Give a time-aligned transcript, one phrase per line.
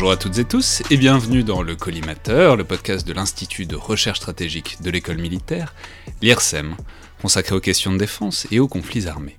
[0.00, 3.76] Bonjour à toutes et tous et bienvenue dans le Collimateur, le podcast de l'Institut de
[3.76, 5.74] recherche stratégique de l'école militaire,
[6.22, 6.74] l'IRSEM,
[7.20, 9.36] consacré aux questions de défense et aux conflits armés.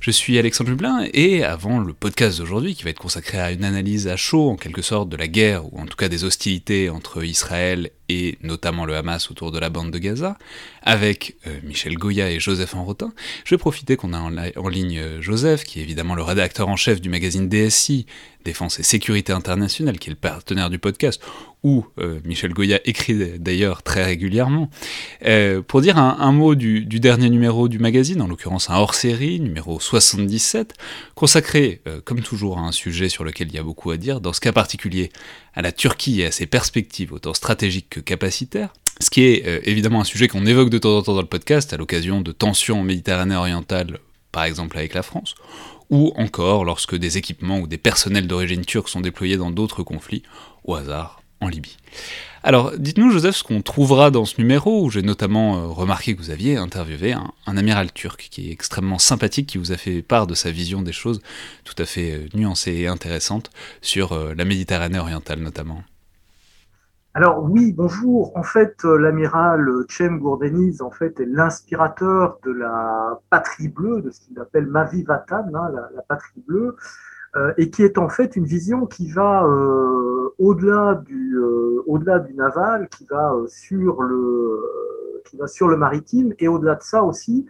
[0.00, 3.64] Je suis Alexandre Jublin et avant le podcast d'aujourd'hui qui va être consacré à une
[3.64, 6.88] analyse à chaud en quelque sorte de la guerre ou en tout cas des hostilités
[6.88, 10.38] entre Israël et notamment le Hamas autour de la bande de Gaza,
[10.82, 13.12] avec euh, Michel Goya et Joseph Enrotin.
[13.44, 16.76] Je vais profiter qu'on a en, ligne euh, Joseph, qui est évidemment le rédacteur en
[16.76, 18.06] chef du magazine DSI,
[18.46, 21.20] Défense et Sécurité Internationale, qui est le partenaire du podcast,
[21.62, 24.70] où euh, Michel Goya écrit d'ailleurs très régulièrement,
[25.68, 30.74] pour dire un, mot du, dernier numéro du magazine, en l'occurrence un hors-série, numéro 77,
[31.14, 34.32] consacré, comme toujours, à un sujet sur lequel il y a beaucoup à dire, dans
[34.32, 35.10] ce cas particulier
[35.54, 39.60] à la Turquie et à ses perspectives autant stratégiques que capacitaires, ce qui est euh,
[39.64, 42.32] évidemment un sujet qu'on évoque de temps en temps dans le podcast à l'occasion de
[42.32, 43.98] tensions en Méditerranée orientale,
[44.32, 45.34] par exemple avec la France,
[45.90, 50.22] ou encore lorsque des équipements ou des personnels d'origine turque sont déployés dans d'autres conflits,
[50.64, 51.76] au hasard en Libye.
[52.42, 56.20] Alors, dites-nous, Joseph, ce qu'on trouvera dans ce numéro, où j'ai notamment euh, remarqué que
[56.20, 60.26] vous aviez interviewé un, amiral turc qui est extrêmement sympathique, qui vous a fait part
[60.26, 61.20] de sa vision des choses
[61.64, 63.50] tout à fait euh, nuancée et intéressante
[63.82, 65.82] sur euh, la Méditerranée orientale notamment.
[67.16, 68.36] Alors oui, bonjour.
[68.36, 74.20] En fait, l'amiral Cem Gourdeniz en fait, est l'inspirateur de la patrie bleue, de ce
[74.20, 76.76] qu'il appelle Mavi Vatan, hein, la, patrie bleue.
[77.34, 81.82] Euh, et qui est en fait une vision qui va euh, au-delà du, euh,
[82.34, 84.60] naval, qui va sur le,
[85.78, 87.46] maritime, et au-delà de ça aussi,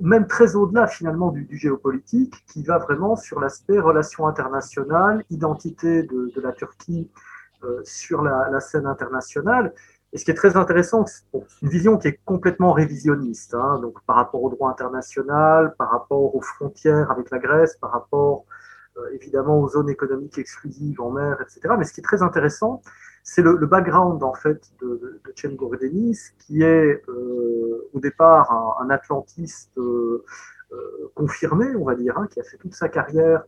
[0.00, 6.32] même très au-delà finalement du, géopolitique, qui va vraiment sur l'aspect relations internationales, identité de,
[6.34, 7.10] de la Turquie
[7.84, 9.72] sur la, scène internationale,
[10.12, 11.22] et ce qui est très intéressant, c'est
[11.62, 16.34] une vision qui est complètement révisionniste, hein, donc par rapport au droit international, par rapport
[16.34, 18.44] aux frontières avec la Grèce, par rapport
[18.96, 21.74] euh, évidemment aux zones économiques exclusives en mer, etc.
[21.78, 22.82] Mais ce qui est très intéressant,
[23.22, 29.78] c'est le, background en fait de, de, Gordenis, qui est euh, au départ un, atlantiste
[29.78, 30.24] euh,
[31.14, 33.44] confirmé, on va dire, hein, qui a fait toute sa carrière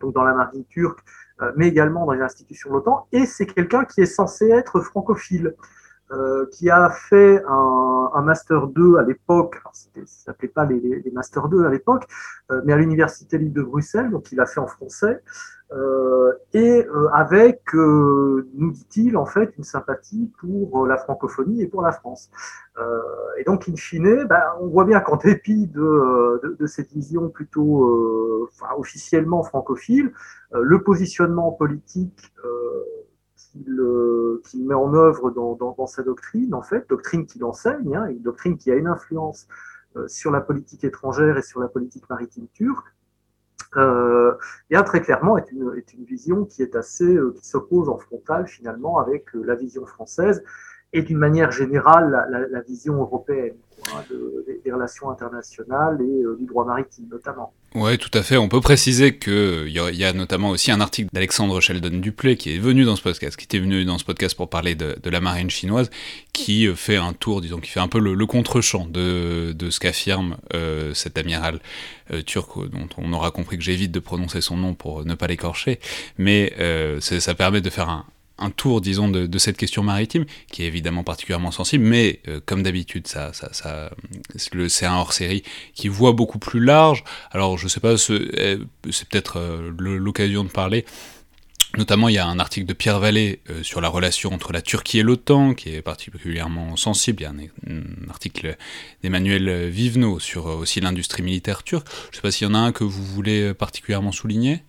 [0.00, 3.46] donc dans la marine turque, euh, mais également dans les institutions de l'OTAN, et c'est
[3.46, 5.54] quelqu'un qui est censé être francophile.
[6.10, 10.80] Euh, qui a fait un, un Master 2 à l'époque, ça ne s'appelait pas les,
[10.80, 12.06] les, Master 2 à l'époque,
[12.50, 15.22] euh, mais à l'Université libre de Bruxelles, donc il a fait en français,
[15.72, 21.66] euh, et euh, avec, euh, nous dit-il, en fait, une sympathie pour la francophonie et
[21.66, 22.30] pour la France.
[23.38, 27.28] et donc, in fine, ben, on voit bien qu'en dépit de, de, de, cette vision
[27.28, 30.12] plutôt enfin, officiellement francophile,
[30.52, 32.32] le positionnement politique
[34.44, 38.56] qu'il met en œuvre dans, sa doctrine, en fait, doctrine qu'il enseigne, hein, une doctrine
[38.56, 39.48] qui a une influence
[40.06, 42.86] sur la politique étrangère et sur la politique maritime turque,
[43.76, 44.34] euh,
[44.70, 45.74] et très clairement est une,
[46.06, 50.42] vision qui est assez, euh, qui s'oppose en frontal finalement avec euh, la vision française
[50.94, 53.56] et d'une manière générale la, la, vision européenne
[54.64, 57.52] des, relations internationales et du droit maritime notamment.
[57.74, 58.38] Oui, tout à fait.
[58.38, 62.58] On peut préciser qu'il y, a notamment aussi un article d'Alexandre Sheldon Duplay qui est
[62.58, 65.50] venu dans ce podcast, qui était venu dans ce podcast pour parler de, la marine
[65.50, 65.90] chinoise,
[66.32, 70.38] qui fait un tour, disons, qui fait un peu le, contre-champ de, de, ce qu'affirme
[70.54, 71.60] euh, cet amiral
[72.10, 75.26] euh, turc, dont on aura compris que j'évite de prononcer son nom pour ne pas
[75.26, 75.78] l'écorcher,
[76.16, 78.06] mais euh, ça permet de faire un,
[78.38, 82.62] un tour, disons, de, cette question maritime, qui est évidemment particulièrement sensible, mais euh, comme
[82.62, 83.90] d'habitude, ça, ça,
[84.36, 85.42] c'est un hors-série
[85.74, 87.04] qui voit beaucoup plus large.
[87.30, 88.58] Alors, je sais pas, euh,
[88.90, 90.84] c'est peut-être euh, l'occasion de parler.
[91.76, 95.00] Notamment, il y a un article de Pierre Vallée sur la relation entre la Turquie
[95.00, 97.20] et l'OTAN, qui est particulièrement sensible.
[97.20, 98.56] Il y a un, article
[99.02, 101.86] d'Emmanuel Vivenot sur aussi l'industrie militaire turque.
[102.04, 104.62] Je ne sais pas s'il y en a un que vous voulez particulièrement souligner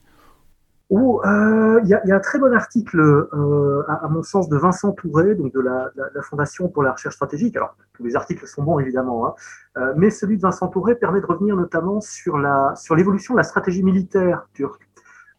[0.89, 4.49] où euh, il y, y, a un très bon article, euh, à, à, mon sens,
[4.49, 7.55] de Vincent Touré, donc de la, la, la, Fondation pour la recherche stratégique.
[7.55, 9.33] Alors, tous les articles sont bons, évidemment, hein,
[9.77, 13.37] euh, mais celui de Vincent Touré permet de revenir notamment sur la sur l'évolution de
[13.37, 14.89] la stratégie militaire turque,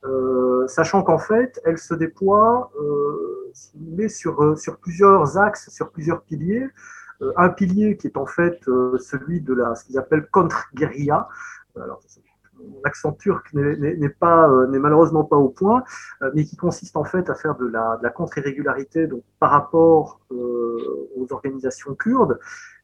[0.05, 6.69] euh, sachant qu'en fait, elle se déploie euh, sur sur plusieurs axes, sur plusieurs piliers.
[7.37, 8.61] un pilier qui est en fait
[8.99, 11.29] celui de la ce qu'ils appellent contre-guérilla.
[11.77, 12.01] Alors,
[12.69, 15.83] mon accent turc euh, n'est malheureusement pas au point,
[16.23, 19.09] euh, mais qui consiste en fait à faire de la, contre-irrégularité
[19.39, 22.39] par rapport euh, aux organisations kurdes,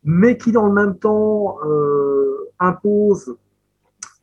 [0.04, 1.58] mais qui dans le même temps
[2.58, 3.36] impose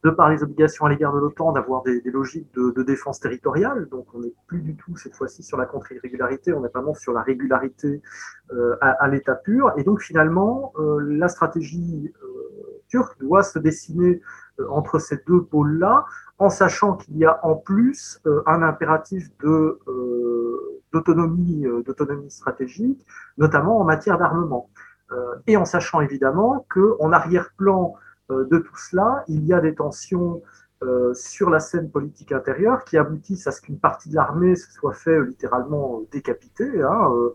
[0.04, 3.88] de par les obligations à l'égard de l'OTAN, d'avoir des, logiques de, défense territoriale.
[3.90, 7.14] Donc, on n'est plus du tout cette fois-ci sur la contre-irrégularité, on est vraiment sur
[7.14, 8.02] la régularité
[8.82, 9.72] à, l'état pur.
[9.78, 12.12] Et donc, finalement, la stratégie
[12.88, 14.22] turque doit se dessiner
[14.70, 16.06] entre ces deux pôles-là,
[16.38, 19.80] en sachant qu'il y a en plus un impératif de
[20.92, 23.06] d'autonomie d'autonomie stratégique,
[23.38, 24.70] notamment en matière d'armement.
[25.48, 27.96] et en sachant évidemment qu'en arrière-plan
[28.30, 30.42] de tout cela, il y a des tensions
[30.84, 34.72] euh, sur la scène politique intérieure qui aboutissent à ce qu'une partie de l'armée se
[34.72, 37.34] soit fait euh, littéralement décapiter, hein, euh,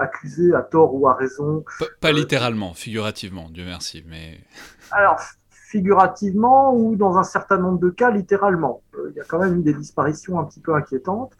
[0.00, 1.64] accusée à tort ou à raison.
[2.00, 4.40] Pas, littéralement, figurativement, Dieu merci, mais.
[4.90, 8.82] Alors, figurativement ou dans un certain nombre de cas, littéralement.
[9.10, 11.34] Il y a quand même eu des disparitions un petit peu inquiétantes.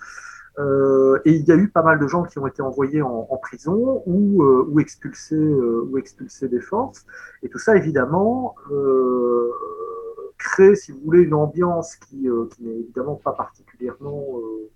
[1.25, 4.03] et il y a eu pas mal de gens qui ont été envoyés en, prison
[4.07, 7.07] ou, ou, expulsés, ou expulsés des forces.
[7.43, 8.55] Et tout ça, évidemment,
[10.39, 14.71] crée, si vous voulez, une ambiance qui, euh, qui n'est évidemment pas particulièrement euh,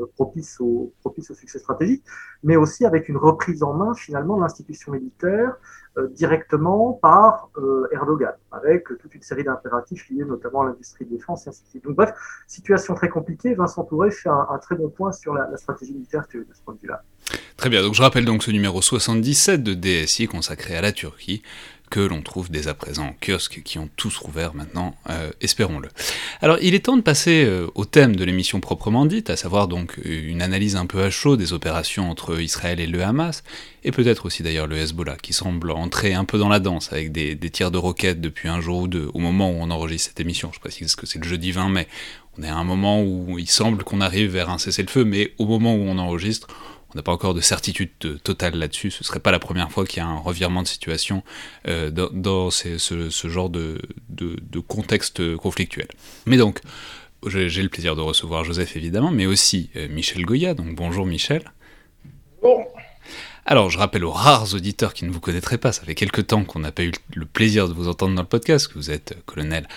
[0.00, 2.04] euh, propice au, propice au succès stratégique,
[2.42, 5.56] mais aussi avec une reprise en main finalement de l'institution militaire
[6.10, 7.48] directement par
[7.90, 11.68] Erdogan, avec toute une série d'impératifs liés notamment à l'industrie de défense et ainsi de
[11.68, 11.84] suite.
[11.84, 12.12] Donc bref,
[12.46, 13.54] situation très compliquée.
[13.54, 16.74] Vincent Touré fait un, très bon point sur la, la stratégie militaire de ce point
[16.74, 17.02] de vue-là.
[17.56, 21.42] Très bien, donc je rappelle donc ce numéro 77 de DSI consacré à la Turquie
[21.90, 25.88] que l'on trouve dès à présent en kiosque, qui ont tous rouvert maintenant, euh, espérons-le.
[26.40, 29.68] Alors il est temps de passer euh, au thème de l'émission proprement dite, à savoir
[29.68, 33.44] donc une analyse un peu à chaud des opérations entre Israël et le Hamas,
[33.84, 37.12] et peut-être aussi d'ailleurs le Hezbollah, qui semble entrer un peu dans la danse avec
[37.12, 40.20] des, tirs de roquettes depuis un jour ou deux, au moment où on enregistre cette
[40.20, 41.88] émission, je précise que c'est le jeudi 20 mai,
[42.38, 45.46] on est à un moment où il semble qu'on arrive vers un cessez-le-feu, mais au
[45.46, 46.48] moment où on enregistre,
[46.96, 47.90] on n'a pas encore de certitude
[48.22, 48.90] totale là-dessus.
[48.90, 51.22] Ce ne serait pas la première fois qu'il y a un revirement de situation
[51.68, 53.78] euh, dans, ce, genre de,
[54.66, 55.88] contexte conflictuel.
[56.24, 56.60] Mais donc,
[57.26, 60.54] j'ai le plaisir de recevoir Joseph évidemment, mais aussi euh, Michel Goya.
[60.54, 61.42] Donc bonjour Michel.
[62.40, 62.64] Bon.
[63.44, 66.44] Alors, je rappelle aux rares auditeurs qui ne vous connaîtraient pas, ça fait quelques temps
[66.44, 69.22] qu'on n'a pas eu le plaisir de vous entendre dans le podcast, que vous êtes
[69.26, 69.68] colonel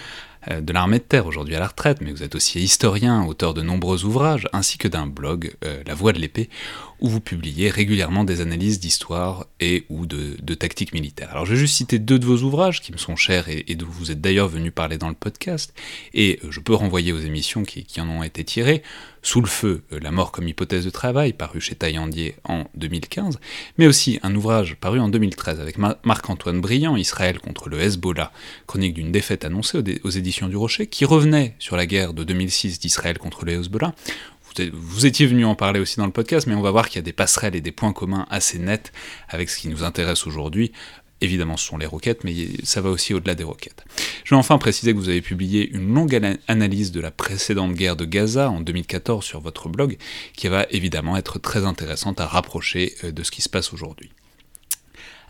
[0.50, 3.54] euh, de l'armée de terre, aujourd'hui à la retraite, mais vous êtes aussi historien, auteur
[3.54, 6.50] de nombreux ouvrages, ainsi que d'un blog, euh, La Voix de l'épée,
[7.02, 11.30] où vous publiez régulièrement des analyses d'histoire et ou de, tactiques militaires.
[11.32, 13.88] Alors je vais juste citer deux de vos ouvrages qui me sont chers et, dont
[13.90, 15.74] vous êtes d'ailleurs venu parler dans le podcast,
[16.14, 18.84] et euh, je peux renvoyer aux émissions qui, en ont été tirées.
[19.22, 23.40] Sous le feu, euh, La mort comme hypothèse de travail, paru chez Taillandier en 2015,
[23.78, 28.32] mais aussi un ouvrage paru en 2013 avec Marc-Antoine Briand, Israël contre le Hezbollah,
[28.66, 32.80] chronique d'une défaite annoncée aux, éditions du Rocher, qui revenait sur la guerre de 2006
[32.80, 33.94] d'Israël contre le Hezbollah.
[34.74, 37.00] Vous étiez venu en parler aussi dans le podcast, mais on va voir qu'il y
[37.00, 38.92] a des passerelles et des points communs assez nets
[39.30, 40.72] avec ce qui nous intéresse aujourd'hui,
[41.22, 43.84] Évidemment, ce sont les roquettes, mais ça va aussi au-delà des roquettes.
[44.24, 47.98] Je vais enfin préciser que vous avez publié une longue analyse de la précédente guerre
[47.98, 49.98] de Gaza en 2014 sur votre blog,
[50.34, 54.12] qui va évidemment être très intéressante à rapprocher euh, de ce qui se passe aujourd'hui.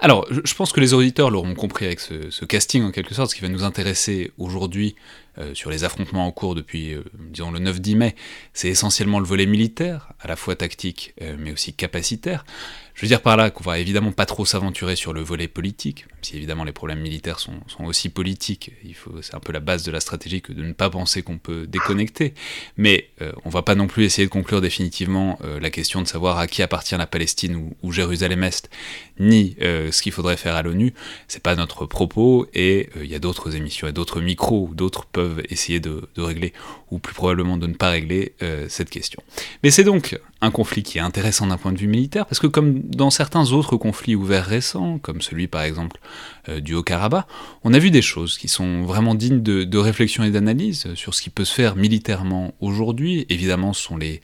[0.01, 3.35] Alors, je pense que les auditeurs l'auront compris avec ce, casting en quelque sorte, ce
[3.35, 4.95] qui va nous intéresser aujourd'hui
[5.39, 8.15] euh, sur les affrontements en cours depuis, euh, disons, le 9-10 mai,
[8.53, 12.43] c'est essentiellement le volet militaire, à la fois tactique mais aussi capacitaire.
[12.99, 16.05] Je veux dire par là qu'on va évidemment pas trop s'aventurer sur le volet politique,
[16.09, 17.53] même si évidemment les problèmes militaires sont,
[17.85, 18.71] aussi politiques.
[18.83, 21.21] Il faut, c'est un peu la base de la stratégie que de ne pas penser
[21.21, 22.33] qu'on peut déconnecter.
[22.75, 26.09] Mais euh, on va pas non plus essayer de conclure définitivement euh, la question de
[26.09, 28.69] savoir à qui appartient la Palestine ou, Jérusalem-Est,
[29.17, 30.93] ni euh, ce qu'il faudrait faire à l'ONU.
[31.29, 35.28] C'est pas notre propos et il y a d'autres émissions et d'autres micros d'autres peuvent
[35.49, 36.53] essayer de, régler
[36.91, 38.33] ou plus probablement de ne pas régler
[38.67, 39.21] cette question.
[39.63, 42.47] Mais c'est donc un conflit qui est intéressant d'un point de vue militaire parce que
[42.47, 45.99] comme dans certains autres conflits ouverts récents, comme celui par exemple
[46.47, 47.25] euh, du Haut-Karabakh,
[47.63, 51.21] on a vu des choses qui sont vraiment dignes de, réflexion et d'analyse sur ce
[51.21, 53.25] qui peut se faire militairement aujourd'hui.
[53.29, 54.21] Évidemment, ce sont les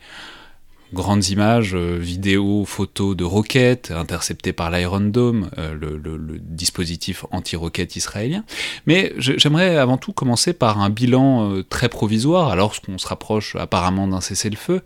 [0.94, 7.96] grandes images, euh, vidéos, photos de roquettes interceptées par l'Iron Dome, euh, le, dispositif anti-roquette
[7.96, 8.44] israélien.
[8.86, 14.08] Mais j'aimerais avant tout commencer par un bilan très provisoire, alors qu'on se rapproche apparemment
[14.08, 14.82] d'un cessez-le-feu.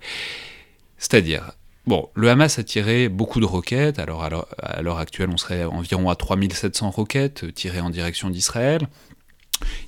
[0.97, 1.51] C'est-à-dire,
[1.89, 6.11] Bon, le Hamas a tiré beaucoup de roquettes, alors à l'heure actuelle on serait environ
[6.11, 8.87] à 3700 roquettes euh, tirées en direction d'Israël.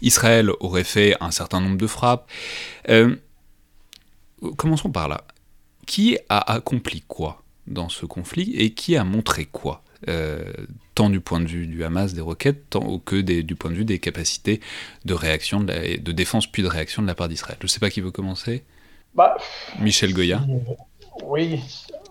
[0.01, 2.27] Israël aurait fait un certain nombre de frappes.
[2.89, 3.18] Euh,
[4.58, 5.25] commençons par là.
[5.85, 10.43] Qui a accompli quoi dans ce conflit et qui a montré quoi euh,
[10.95, 13.85] tant du point de vue du Hamas des roquettes, tant que du point de vue
[13.85, 14.59] des capacités
[15.05, 17.57] de réaction, de, de défense puis de réaction de la part d'Israël.
[17.59, 18.63] Je ne sais pas qui veut commencer.
[19.13, 19.38] Bah,
[19.79, 20.41] Michel Goya.
[21.23, 21.59] Oui,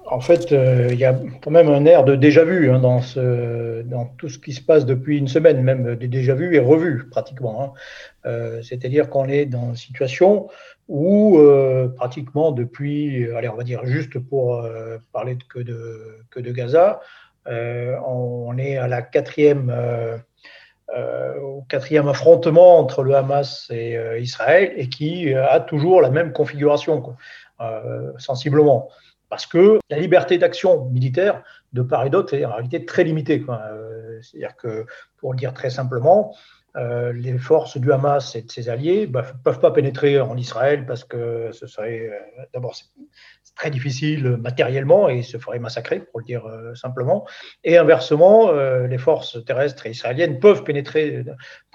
[0.07, 3.83] en fait, euh, il y a quand même un air de déjà-vu hein, dans, ce,
[3.83, 7.63] dans tout ce qui se passe depuis une semaine, même des déjà-vus et revus pratiquement.
[7.63, 7.73] Hein.
[8.27, 10.49] Euh, c'est-à-dire qu'on est dans une situation
[10.91, 14.69] où euh, pratiquement depuis, allez, on va dire juste pour
[15.13, 17.01] parler que, de, Gaza,
[17.47, 19.73] on, est à la quatrième
[20.93, 27.17] au quatrième affrontement entre le Hamas et Israël et qui a toujours la même configuration,
[28.19, 28.89] sensiblement.
[29.29, 33.45] Parce que la liberté d'action militaire de part et d'autre est en réalité très limitée.
[34.23, 34.87] C'est-à-dire que,
[35.19, 36.35] pour le dire très simplement,
[36.77, 40.37] euh, les forces du Hamas et de ses alliés ne bah, peuvent pas pénétrer en
[40.37, 42.77] Israël parce que ce serait euh, d'abord
[43.57, 47.27] très difficile matériellement et se ferait massacrer, pour le dire euh, simplement.
[47.65, 51.25] Et inversement, les forces terrestres et israéliennes peuvent pénétrer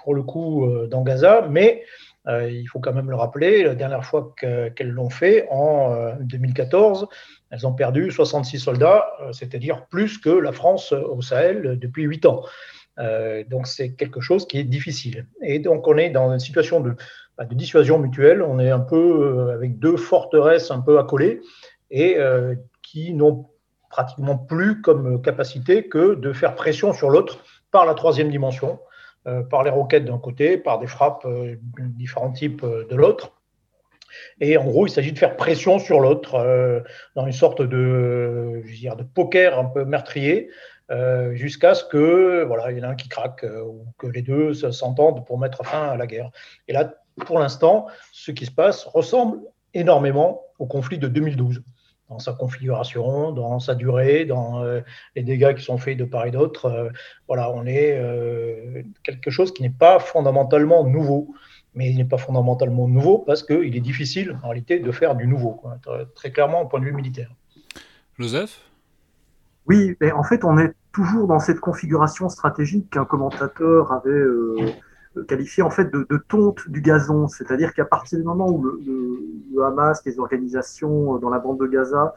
[0.02, 1.84] pour le coup dans Gaza, mais
[2.28, 7.06] il faut quand même le rappeler, la dernière fois qu'elles l'ont fait, en 2014,
[7.50, 12.42] elles ont perdu 66 soldats, c'est-à-dire plus que la France au Sahel depuis 8 ans.
[12.98, 15.26] Euh, donc c'est quelque chose qui est difficile.
[15.42, 16.94] Et donc on est dans une situation de,
[17.36, 18.42] bah, dissuasion mutuelle.
[18.42, 21.40] On est un peu euh, avec deux forteresses un peu accolées
[21.90, 23.46] et euh, qui n'ont
[23.90, 27.38] pratiquement plus comme capacité que de faire pression sur l'autre
[27.70, 28.78] par la troisième dimension,
[29.50, 33.32] par les roquettes d'un côté, par des frappes de différents types de l'autre.
[34.40, 36.84] Et en gros, il s'agit de faire pression sur l'autre
[37.14, 40.50] dans une sorte de, je dire, de poker un peu meurtrier
[40.90, 44.06] euh, jusqu'à ce que voilà, il y en a un qui craque euh, ou que
[44.06, 46.30] les deux s'entendent pour mettre fin à la guerre.
[46.68, 49.40] Et là, pour l'instant, ce qui se passe ressemble
[49.74, 51.62] énormément au conflit de 2012
[52.08, 54.80] dans sa configuration, dans sa durée, dans euh,
[55.16, 56.92] les dégâts qui sont faits de part et d'autre.
[57.26, 58.00] voilà, on est
[59.02, 61.34] quelque chose qui n'est pas fondamentalement nouveau,
[61.74, 65.26] mais il n'est pas fondamentalement nouveau parce qu'il est difficile en réalité de faire du
[65.26, 65.60] nouveau,
[66.14, 67.30] très clairement au point de vue militaire.
[68.20, 68.60] Joseph?
[69.68, 74.72] Oui, mais en fait, on est toujours dans cette configuration stratégique qu'un commentateur avait euh,
[75.28, 80.04] qualifié en fait de, tonte du gazon, c'est-à-dire qu'à partir du moment où le, Hamas,
[80.04, 82.14] les organisations dans la bande de Gaza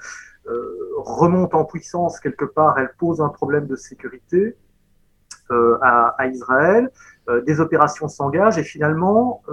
[0.48, 4.56] euh, remontent en puissance quelque part, elles posent un problème de sécurité
[5.52, 6.92] euh, à, Israël,
[7.46, 9.44] des opérations s'engagent et finalement,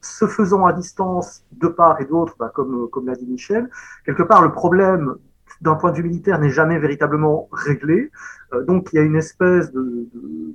[0.00, 3.70] se faisant à distance de part et d'autre, bah, comme l'a dit Michel,
[4.04, 5.16] quelque part le problème
[5.62, 8.10] d'un point de vue militaire, n'est jamais véritablement réglé.
[8.52, 10.08] Euh, donc il y a une espèce de,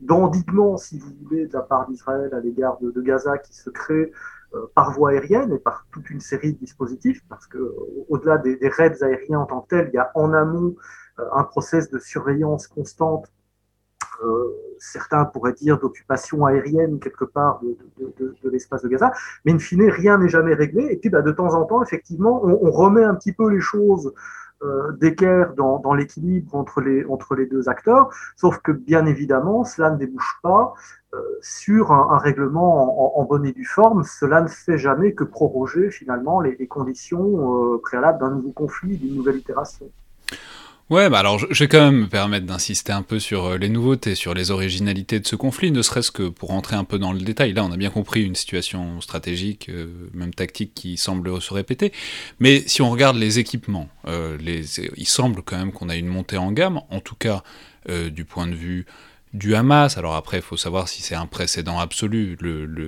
[0.03, 4.11] d'endiguement, si vous voulez, de la part d'Israël à l'égard de, Gaza qui se crée
[4.53, 7.73] euh, par voie aérienne et par toute une série de dispositifs, parce que
[8.09, 10.75] au-delà des, raids aériens en tant que tels, il y a en amont
[11.19, 13.31] euh, un process de surveillance constante
[14.79, 19.11] certains pourraient dire d'occupation aérienne quelque part de, l'espace de Gaza,
[19.45, 20.87] mais in fine, rien n'est jamais réglé.
[20.91, 24.13] Et puis, bah, de temps en temps, effectivement, on, remet un petit peu les choses
[24.99, 29.97] d'équerre dans, l'équilibre entre les, entre les deux acteurs, sauf que bien évidemment, cela ne
[29.97, 30.73] débouche pas
[31.13, 34.03] euh, sur un, règlement en, bonne et due forme.
[34.03, 38.97] Cela ne fait jamais que proroger finalement les, les conditions euh, préalables d'un nouveau conflit,
[38.97, 39.89] d'une nouvelle itération.
[40.89, 43.67] Ouais, bah alors je, vais quand même me permettre d'insister un peu sur euh, les
[43.67, 47.11] nouveautés, sur les originalités de ce conflit, ne serait-ce que pour rentrer un peu dans
[47.11, 47.51] le détail.
[47.51, 51.91] Là, on a bien compris une situation stratégique, euh, même tactique, qui semble se répéter.
[52.39, 54.37] Mais si on regarde les équipements, euh,
[54.95, 57.43] il semble quand même qu'on a une montée en gamme, en tout cas
[58.09, 58.85] du point de vue
[59.33, 59.97] du Hamas.
[59.97, 62.37] Alors après, il faut savoir si c'est un précédent absolu,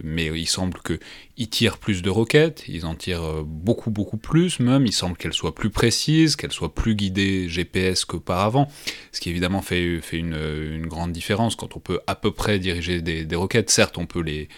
[0.03, 4.59] mais il semble qu'ils tirent plus de roquettes, ils en tirent euh, beaucoup, beaucoup plus
[4.59, 4.85] même.
[4.85, 8.69] Il semble qu'elles soient plus précises, qu'elles soient plus guidées GPS qu'auparavant,
[9.11, 13.01] ce qui évidemment fait, fait une, grande différence quand on peut à peu près diriger
[13.01, 13.69] des, roquettes.
[13.69, 14.49] Certes, on peut les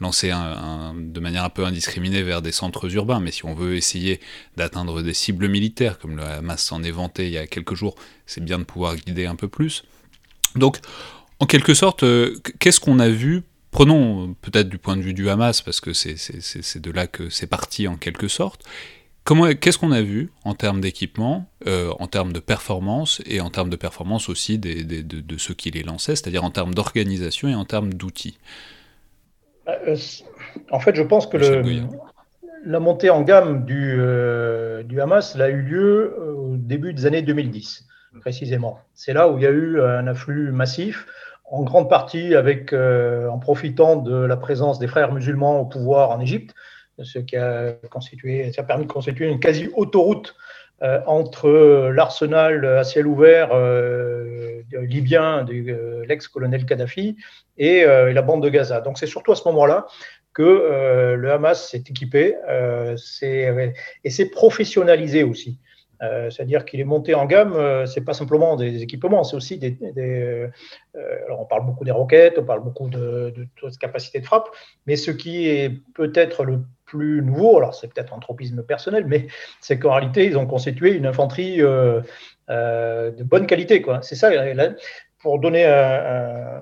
[0.00, 4.20] lancer de manière un peu indiscriminée vers des centres urbains, mais si on veut essayer
[4.56, 7.94] d'atteindre des cibles militaires, comme le Hamas s'en est vanté il y a quelques jours,
[8.26, 9.84] c'est bien de pouvoir guider un peu plus.
[10.56, 10.78] Donc
[11.40, 13.42] en quelque sorte, euh, qu'est-ce qu'on a vu?
[13.70, 17.46] Prenons peut-être du point de vue du Hamas, parce que c'est de là que c'est
[17.46, 18.64] parti en quelque sorte.
[19.60, 23.68] Qu'est-ce qu'on a vu en termes d'équipement, euh, en termes de performance, et en termes
[23.68, 27.92] de performance aussi de, ceux qui les lançaient, c'est-à-dire en termes d'organisation et en termes
[27.92, 28.38] d'outils?
[29.68, 29.96] Euh,
[30.70, 31.36] En fait, je pense que
[32.64, 33.98] la montée en gamme du,
[34.84, 37.84] du Hamas a eu lieu au début des années 2010,
[38.20, 38.78] précisément.
[38.94, 41.06] C'est là où il y a eu un afflux massif
[41.50, 46.10] en grande partie avec, euh, en profitant de la présence des frères musulmans au pouvoir
[46.10, 46.54] en Égypte,
[47.02, 50.34] ce qui a, constitué, ça a permis de constituer une quasi-autoroute
[50.82, 57.16] euh, entre l'arsenal à ciel ouvert euh, libyen de l'ex-colonel Kadhafi
[57.58, 58.80] et, la bande de Gaza.
[58.80, 59.86] Donc c'est surtout à ce moment-là
[60.34, 62.34] que le Hamas s'est équipé
[64.04, 65.60] et s'est professionnalisé aussi.
[66.02, 69.58] Euh, c'est-à-dire qu'il est monté en gamme, euh, c'est pas simplement des équipements, c'est aussi
[69.58, 69.78] des.
[69.96, 70.48] Euh,
[71.26, 74.48] alors on parle beaucoup des roquettes, on parle beaucoup de, de, de capacité de frappe,
[74.86, 79.26] mais ce qui est peut-être le plus nouveau, alors c'est peut-être un tropisme personnel, mais
[79.60, 82.02] c'est qu'en réalité ils ont constitué une infanterie de
[83.24, 83.84] bonne qualité.
[84.02, 84.30] C'est ça.
[85.20, 86.60] pour donner un,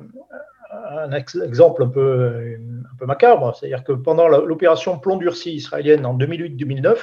[0.73, 2.57] un exemple un peu,
[2.93, 6.97] un peu macabre, c'est-à-dire que pendant l'opération Plomb durci israélienne en 2008-2009,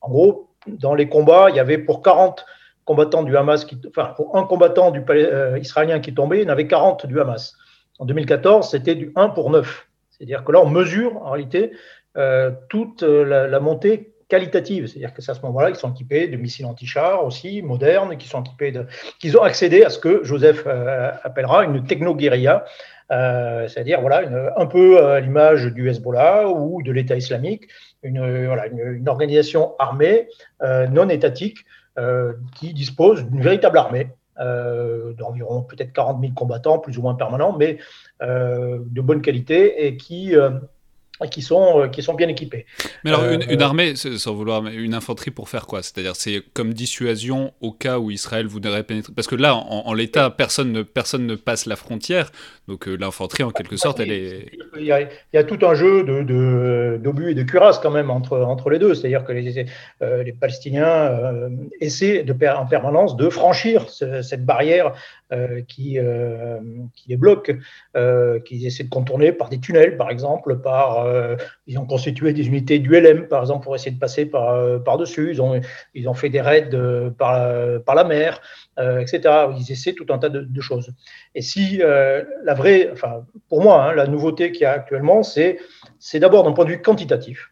[0.00, 2.44] en gros, dans les combats, il y avait pour 40
[2.84, 6.52] combattants du Hamas, qui, enfin, pour un combattant euh, israélien qui tombait, il y en
[6.52, 7.56] avait 40 du Hamas.
[7.98, 9.88] En 2014, c'était du 1 pour 9.
[10.10, 11.72] C'est-à-dire que là, on mesure en réalité
[12.16, 14.86] euh, toute la, montée qualitative.
[14.86, 18.28] C'est-à-dire que c'est à ce moment-là qu'ils sont équipés de missiles anti-chars aussi, modernes, qui
[18.28, 18.86] sont équipés de,
[19.18, 22.64] qu'ils ont accédé à ce que Joseph euh, appellera une techno-guérilla,
[23.12, 27.68] euh, c'est-à-dire voilà, un peu à l'image du Hezbollah ou de l'État islamique,
[28.02, 30.28] une, voilà, une, organisation armée
[30.90, 31.58] non étatique
[32.56, 34.08] qui dispose d'une véritable armée.
[34.38, 37.78] d'environ peut-être 40 000 combattants, plus ou moins permanents, mais
[38.20, 40.34] de bonne qualité et qui
[41.30, 42.66] qui sont, euh, qui sont bien équipés.
[43.04, 45.82] Mais alors, une, euh, armée, sans vouloir, une infanterie pour faire quoi?
[45.82, 49.12] C'est-à-dire, c'est comme dissuasion au cas où Israël voudrait pénétrer.
[49.14, 52.30] Parce que là, en, l'état, personne ne, personne ne passe la frontière.
[52.68, 54.52] Donc, euh, l'infanterie, en quelque sorte, elle est.
[54.76, 57.90] Il y, a, il y a tout un jeu d'obus de, et de cuirasses, quand
[57.90, 58.94] même, entre, entre les deux.
[58.94, 59.66] C'est-à-dire que les,
[60.00, 61.10] les Palestiniens
[61.80, 64.92] essaient de, en permanence de franchir cette barrière
[65.68, 65.98] qui,
[66.94, 67.52] qui les bloque,
[68.44, 72.46] qu'ils essaient de contourner par des tunnels, par exemple, par euh, ils ont constitué des
[72.46, 75.30] unités du LM, par exemple, pour essayer de passer par, euh, par-dessus.
[75.30, 75.60] Ils ont,
[75.94, 78.40] ils ont fait des raids euh, par, par la mer,
[78.78, 79.20] etc.
[79.58, 80.92] Ils essaient tout un tas de, choses.
[81.34, 85.58] Et si la vraie, enfin, pour moi, hein, la nouveauté qu'il y a actuellement, c'est,
[85.98, 87.50] c'est d'abord d'un point de vue quantitatif.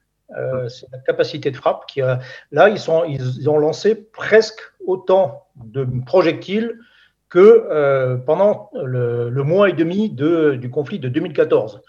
[0.69, 2.19] c'est la capacité de frappe qui a,
[2.51, 6.79] là ils sont ils ont lancé presque autant de projectiles
[7.35, 11.83] que pendant le, mois et demi de, du conflit de 2014.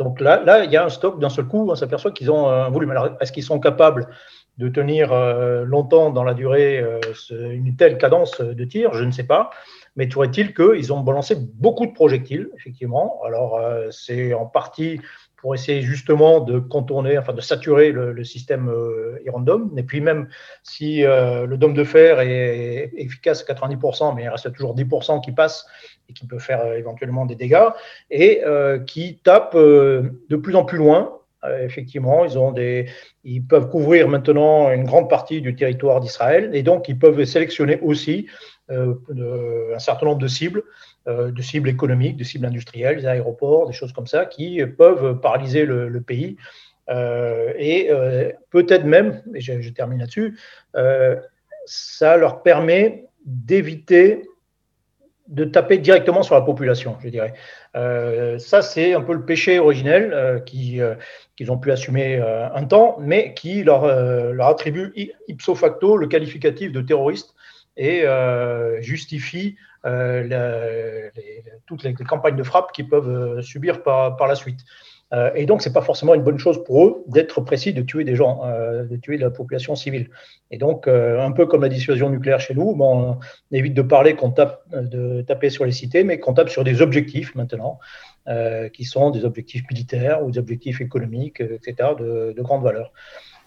[0.00, 2.48] Donc là, là, il y a un stock d'un seul coup, on s'aperçoit qu'ils ont
[2.48, 2.90] un volume.
[2.90, 4.08] Alors, est-ce qu'ils sont capables
[4.56, 8.94] de tenir euh, longtemps dans la durée euh, une telle cadence de tir?
[8.94, 9.50] Je ne sais pas.
[9.96, 13.20] Mais toujours est-il qu'ils ont balancé beaucoup de projectiles, effectivement.
[13.26, 15.00] Alors, euh, c'est en partie
[15.40, 19.72] pour essayer justement de contourner, enfin de saturer le, système euh, Irondome.
[19.76, 20.28] Et puis même
[20.62, 25.32] si le dôme de fer est efficace à 90%, mais il reste toujours 10% qui
[25.32, 25.66] passent
[26.10, 27.68] et qui peut faire euh, éventuellement des dégâts,
[28.10, 31.18] et euh, qui euh, de plus en plus loin.
[31.62, 32.86] effectivement, ils, ont des,
[33.24, 37.78] ils peuvent couvrir maintenant une grande partie du territoire d'Israël, et donc ils peuvent sélectionner
[37.80, 38.26] aussi
[38.68, 40.62] un certain nombre de cibles,
[41.10, 45.64] de cibles économiques, de cibles industrielles, des aéroports, des choses comme ça, qui peuvent paralyser
[45.64, 46.36] le, pays.
[46.88, 47.90] et
[48.50, 50.38] peut-être même, et je, termine là-dessus,
[51.66, 54.22] ça leur permet d'éviter
[55.30, 57.34] de taper directement sur la population, je dirais.
[57.76, 60.94] Euh, ça, c'est un peu le péché originel euh, euh,
[61.36, 63.86] qu'ils ont pu assumer un temps, mais qui leur,
[64.32, 64.92] leur attribue
[65.28, 67.34] ipso facto le qualificatif de terroriste
[67.76, 68.04] et
[68.80, 69.56] justifie
[71.66, 74.60] toutes les, campagnes de frappe qu'ils peuvent subir par, par la suite.
[75.12, 77.82] Euh, et donc, ce n'est pas forcément une bonne chose pour eux d'être précis, de
[77.82, 80.08] tuer des gens, euh, de tuer la population civile.
[80.50, 83.18] Et donc, euh, un peu comme la dissuasion nucléaire chez nous, on
[83.50, 86.82] évite de parler qu'on tape, de taper sur les cités, mais qu'on tape sur des
[86.82, 87.78] objectifs maintenant,
[88.72, 92.92] qui sont des objectifs militaires ou des objectifs économiques, etc., de, de grande valeur.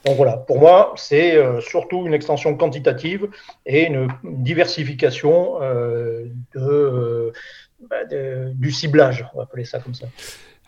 [0.06, 3.30] Donc voilà, pour moi, c'est surtout une extension quantitative
[3.66, 5.60] et une, diversification
[7.90, 10.08] bah, de, du ciblage, on va appeler ça comme ça.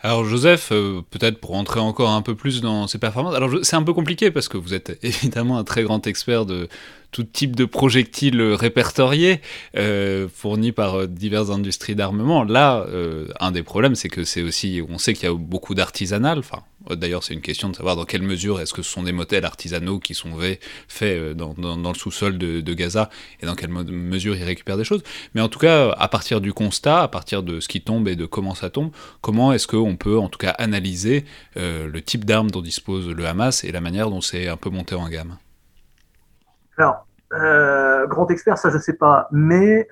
[0.01, 3.75] Alors Joseph, euh, peut-être pour rentrer encore un peu plus dans ses performances, alors c'est
[3.75, 6.67] un peu compliqué parce que vous êtes évidemment un très grand expert de
[7.11, 9.41] tout type de projectiles répertoriés
[9.77, 12.43] euh, fournis par euh, diverses industries d'armement.
[12.43, 12.85] Là,
[13.39, 16.61] un des problèmes, c'est que c'est aussi, on sait qu'il y a beaucoup d'artisanal, enfin
[16.91, 19.45] D'ailleurs, c'est une question de savoir dans quelle mesure est-ce que ce sont des motels
[19.45, 20.37] artisanaux qui sont
[20.87, 23.09] faits euh, dans, le sous-sol de, Gaza
[23.41, 25.03] et dans quelle mesure ils récupèrent des choses.
[25.33, 28.15] Mais en tout cas, à partir du constat, à partir de ce qui tombe et
[28.15, 31.25] de comment ça tombe, comment est-ce qu'on peut en tout cas analyser
[31.57, 34.69] euh, le type d'armes dont dispose le Hamas et la manière dont c'est un peu
[34.69, 35.37] monté en gamme?
[36.77, 39.87] Alors, euh, grand expert, ça je ne sais pas, mais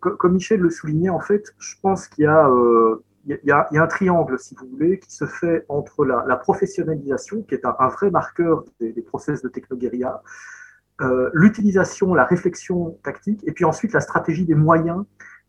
[0.00, 2.46] comme Michel le soulignait, en fait, je pense qu'il y a
[3.26, 7.54] il y, a, un triangle, si vous voulez, qui se fait entre la, professionnalisation, qui
[7.54, 10.22] est un, vrai marqueur des, process de technoguérilla,
[11.00, 15.04] euh, l'utilisation, la réflexion tactique, et puis ensuite la stratégie des moyens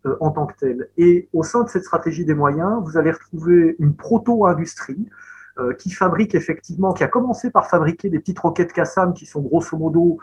[0.06, 0.90] euh, en tant que telle.
[0.98, 5.10] Et au sein de cette stratégie des moyens, vous allez retrouver une proto-industrie
[5.58, 9.42] euh, qui fabrique effectivement, qui a commencé par fabriquer des petites roquettes Kassam qui sont
[9.42, 10.20] grosso modo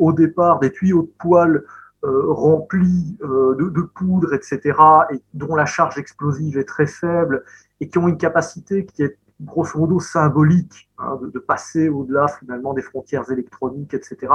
[0.00, 1.62] au départ des tuyaux de poêle
[2.02, 4.78] remplis euh, de, poudre, etc.,
[5.10, 7.44] et dont la charge explosive est très faible,
[7.80, 12.74] et qui ont une capacité qui est grosso modo symbolique, hein, de, passer au-delà finalement
[12.74, 14.32] des frontières électroniques, etc.,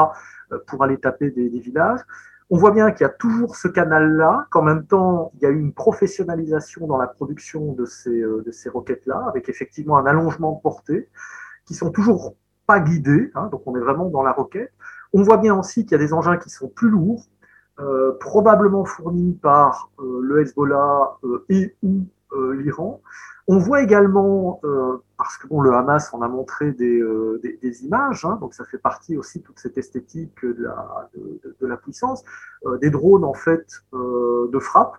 [0.51, 2.01] euh, pour aller taper des, villages.
[2.49, 5.49] On voit bien qu'il y a toujours ce canal-là, qu'en même temps, il y a
[5.49, 10.51] eu une professionnalisation dans la production de ces, de ces roquettes-là, avec effectivement un allongement
[10.51, 11.09] de portée,
[11.65, 12.35] qui sont toujours
[12.67, 14.71] pas guidés, hein, donc on est vraiment dans la roquette.
[15.13, 17.42] On voit bien aussi qu'il y a des engins qui sont plus lourds, euh,
[18.19, 22.05] probablement fournis par euh, le Hezbollah euh, et ou
[22.55, 22.99] l'Iran.
[23.47, 24.59] On voit également,
[25.19, 26.99] parce que bon, le Hamas en a montré des,
[27.61, 30.67] des, images, hein, donc ça fait partie aussi de toute cette esthétique de
[31.61, 32.23] la, puissance,
[32.81, 34.97] des drones en fait de frappe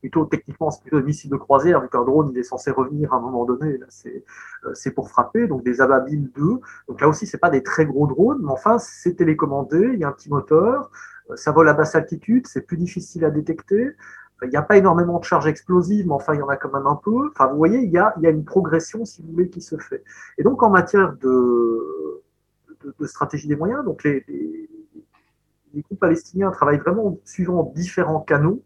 [0.00, 3.16] plutôt techniquement, c'est plutôt un missile de croisière, vu qu'un drone est censé revenir à
[3.16, 6.60] un moment donné, euh, c'est pour frapper, donc des Ababil 2.
[6.88, 10.04] Donc là aussi, c'est pas des très gros drones, mais enfin, c'est télécommandé, il y
[10.04, 13.94] a un petit moteur, euh, ça vole à basse altitude, c'est plus difficile à détecter.
[14.42, 16.72] Il n'y a pas énormément de charges explosives, mais enfin, il y en a quand
[16.72, 17.28] même un peu.
[17.30, 20.04] Enfin, vous voyez, il y a, une progression, si vous voulez, qui se fait.
[20.38, 22.22] Et donc, en matière de,
[23.04, 24.24] stratégie des moyens, donc les,
[25.74, 28.62] groupes palestiniens travaillent vraiment suivant différents canaux.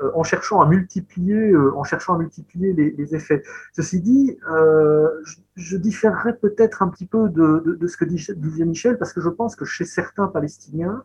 [0.00, 3.44] Euh, en cherchant à multiplier, euh, en cherchant à multiplier les, effets.
[3.72, 5.08] Ceci dit, euh,
[5.54, 9.54] je, différerais peut-être un petit peu de, ce que disait Michel, parce que je pense
[9.54, 11.04] que chez certains Palestiniens,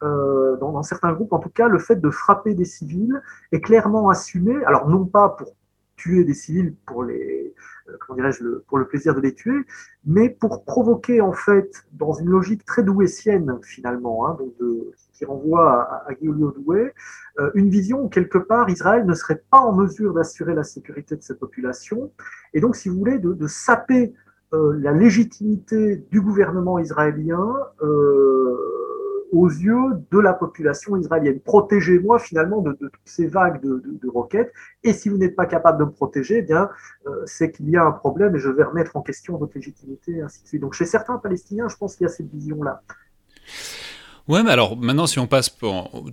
[0.00, 1.32] dans, certains groupes.
[1.32, 3.20] En tout cas, le fait de frapper des civils
[3.52, 5.54] est clairement assumé, alors non pas pour
[5.96, 7.52] tuer des civils pour les,
[8.00, 9.66] comment dirais-je, pour le plaisir de les tuer,
[10.06, 15.24] mais pour provoquer en fait, dans une logique très douétienne finalement, hein, donc de, qui
[15.24, 16.94] renvoie à, à Guillaume Douai,
[17.40, 21.16] euh, une vision où quelque part Israël ne serait pas en mesure d'assurer la sécurité
[21.16, 22.10] de ses populations,
[22.54, 24.14] et donc si vous voulez, de, saper
[24.54, 28.56] euh, la légitimité du gouvernement israélien euh,
[29.32, 31.40] aux yeux de la population israélienne.
[31.40, 34.52] Protégez-moi finalement de, toutes ces vagues de, roquettes,
[34.84, 36.70] et si vous n'êtes pas capable de me protéger, eh bien
[37.26, 40.42] c'est qu'il y a un problème et je vais remettre en question votre légitimité, ainsi
[40.42, 40.62] de suite.
[40.62, 42.82] Donc chez certains Palestiniens, je pense qu'il y a cette vision-là.
[44.28, 45.56] Ouais, mais alors maintenant, si on passe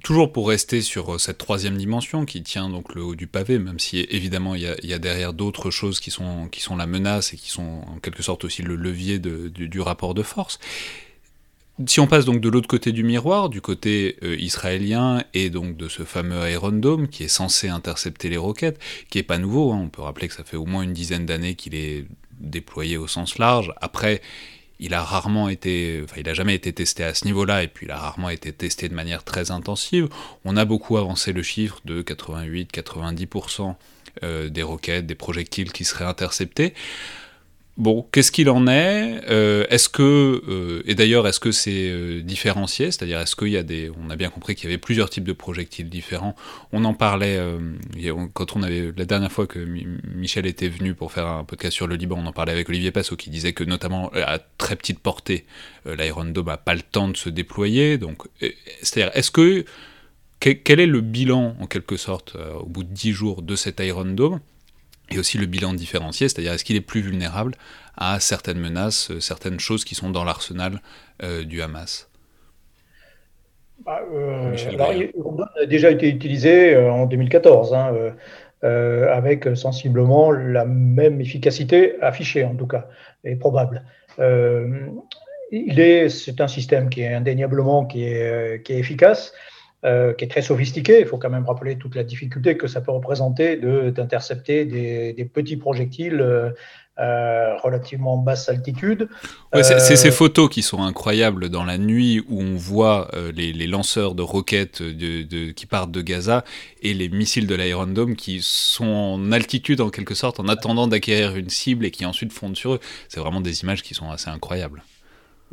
[0.02, 3.60] toujours pour rester sur euh, cette troisième dimension qui tient donc le haut du pavé,
[3.60, 7.34] même si évidemment il y a, derrière d'autres choses qui sont, qui sont la menace
[7.34, 10.60] et qui sont en quelque sorte aussi le levier du, rapport de force.
[11.88, 15.76] Si on passe donc de l'autre côté du miroir, du côté euh, israélien et donc
[15.76, 19.74] de ce fameux Iron Dome qui est censé intercepter les roquettes, qui est pas nouveau,
[19.74, 22.06] hein, on peut rappeler que ça fait au moins une dizaine d'années qu'il est
[22.40, 23.74] déployé au sens large.
[23.82, 24.22] Après,
[24.80, 27.88] il a rarement été, enfin il a jamais été testé à ce niveau-là, et puis
[27.88, 30.08] il a rarement été testé de manière très intensive.
[30.46, 33.76] On a beaucoup avancé le chiffre de 88-90%
[34.24, 36.74] euh, des roquettes, des projectiles qui seraient interceptés.
[37.78, 40.02] Bon, qu'est-ce qu'il en est euh, Est-ce que
[40.48, 42.86] euh, et d'ailleurs est-ce que c'est euh, différencié?
[42.86, 45.26] C'est-à-dire est-ce qu'il y a des On a bien compris qu'il y avait plusieurs types
[45.26, 46.38] de projectiles différents.
[46.72, 47.38] On en parlait
[48.34, 51.88] quand on avait la dernière fois que Michel était venu pour faire un podcast sur
[51.88, 52.16] le Liban.
[52.18, 55.46] On en parlait avec Olivier Passot qui disait que notamment à très petite portée,
[55.86, 57.98] l'Iron Dome n'a pas le temps de se déployer.
[57.98, 58.24] Donc,
[58.84, 59.66] c'est-à-dire est-ce que
[60.40, 64.06] quel est le bilan en quelque sorte au bout de 10 jours de cet Iron
[64.06, 64.40] Dome?
[65.12, 67.54] Et aussi le bilan différencié, c'est-à-dire est-ce qu'il est plus vulnérable
[67.98, 70.82] à certaines menaces, euh, certaines choses qui sont dans l'arsenal
[71.24, 72.10] euh, du Hamas?
[73.86, 74.56] Bah, euh,
[75.62, 77.94] a déjà été utilisé en 2014, hein,
[78.64, 82.88] avec sensiblement la même efficacité affichée en tout cas,
[83.24, 83.84] et probable.
[85.52, 89.34] il est, c'est un système qui est indéniablement qui est, qui est efficace.
[89.86, 91.00] Euh, qui est très sophistiqué.
[91.00, 95.26] Il faut quand même rappeler toute la difficulté que ça peut représenter d'intercepter des, des,
[95.26, 96.50] petits projectiles euh,
[96.98, 99.08] euh relativement basse altitude.
[99.54, 103.54] Ouais, c'est ces photos qui sont incroyables dans la nuit où on voit euh, les,
[103.54, 106.44] les, lanceurs de roquettes de, de, qui partent de Gaza
[106.82, 110.88] et les missiles de l'Iron Dome qui sont en altitude en quelque sorte en attendant
[110.88, 112.80] d'acquérir une cible et qui ensuite fondent sur eux.
[113.08, 114.82] C'est vraiment des images qui sont assez incroyables.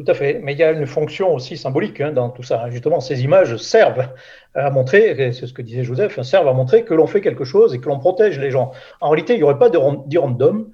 [0.02, 2.68] Tout à fait, mais il y a une fonction aussi symbolique hein, dans tout ça.
[2.70, 4.08] Justement, ces images servent
[4.54, 7.72] à montrer, c'est ce que disait Joseph, servent à montrer que l'on fait quelque chose
[7.72, 8.72] et que l'on protège les gens.
[9.00, 10.72] En réalité, il n'y aurait pas d'irondome.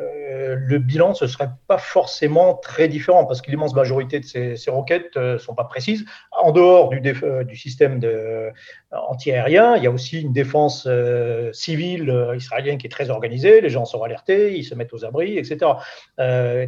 [0.00, 4.70] Euh, le bilan, ne serait pas forcément très différent parce que l'immense majorité de ces,
[4.70, 6.06] roquettes ne euh, sont pas précises.
[6.30, 8.00] En dehors du, euh, du système
[8.92, 10.88] anti-aérien, il y a aussi une défense
[11.52, 13.60] civile israélienne qui est très organisée.
[13.60, 15.72] Les gens sont alertés, ils se mettent aux abris, etc.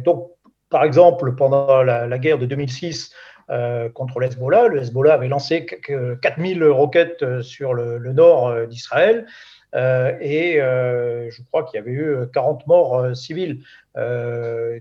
[0.03, 0.29] donc,
[0.69, 3.13] par exemple, pendant la, guerre de 2006
[3.49, 8.65] euh, contre le Hezbollah, le Hezbollah avait lancé 4000 roquettes euh, sur le, nord euh,
[8.65, 9.27] d'Israël.
[9.73, 13.63] et je crois qu'il y avait eu 40 morts civils.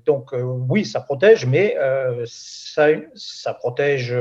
[0.07, 1.77] donc oui, ça protège, mais
[2.27, 4.14] ça, ça protège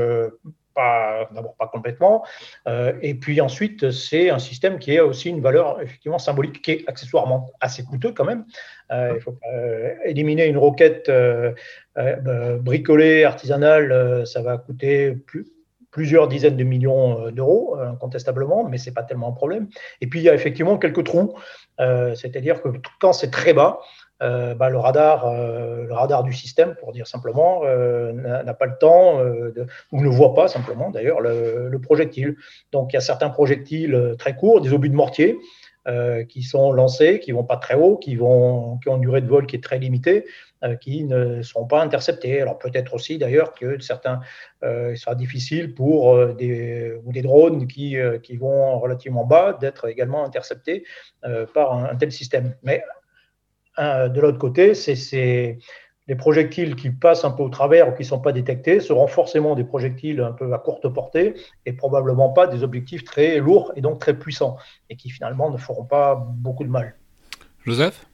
[0.76, 2.24] d'abord pas complètement,
[2.66, 6.72] euh, et puis ensuite c'est un système qui a aussi une valeur effectivement symbolique qui
[6.72, 8.44] est accessoirement assez coûteux quand même.
[8.90, 9.18] Euh,
[9.52, 11.10] euh, éliminer une roquette
[12.60, 15.46] bricolée artisanale, ça va coûter plus
[15.90, 19.68] plusieurs dizaines de millions d'euros, incontestablement, mais ce n'est pas tellement un problème.
[20.00, 21.38] Et puis, il y a effectivement quelques trous,
[21.78, 23.78] c'est-à-dire que quand c'est très bas,
[24.20, 29.20] bah, le, radar, le radar du système, pour dire simplement, n'a pas le temps,
[29.92, 32.36] ou ne voit pas simplement d'ailleurs le, le, projectile.
[32.72, 35.38] Donc il y a certains projectiles très courts, des obus de mortier,
[35.86, 39.46] euh, qui sont lancés, qui vont pas très haut, qui, ont une durée de vol
[39.46, 40.24] qui est très limitée,
[40.62, 42.40] euh, qui ne sont pas interceptés.
[42.40, 44.20] Alors peut-être aussi d'ailleurs que certains,
[44.62, 49.86] euh, il sera difficile pour des, ou des drones qui, qui vont relativement bas d'être
[49.86, 50.84] également interceptés
[51.52, 52.54] par un, un, tel système.
[52.62, 52.82] Mais
[53.78, 55.58] de l'autre côté, c'est
[56.06, 59.06] les projectiles qui passent un peu au travers ou qui ne sont pas détectés seront
[59.06, 61.34] forcément des projectiles un peu à courte portée
[61.64, 64.58] et probablement pas des objectifs très lourds et donc très puissants
[64.90, 66.94] et qui finalement ne feront pas beaucoup de mal.
[67.64, 68.06] Joseph?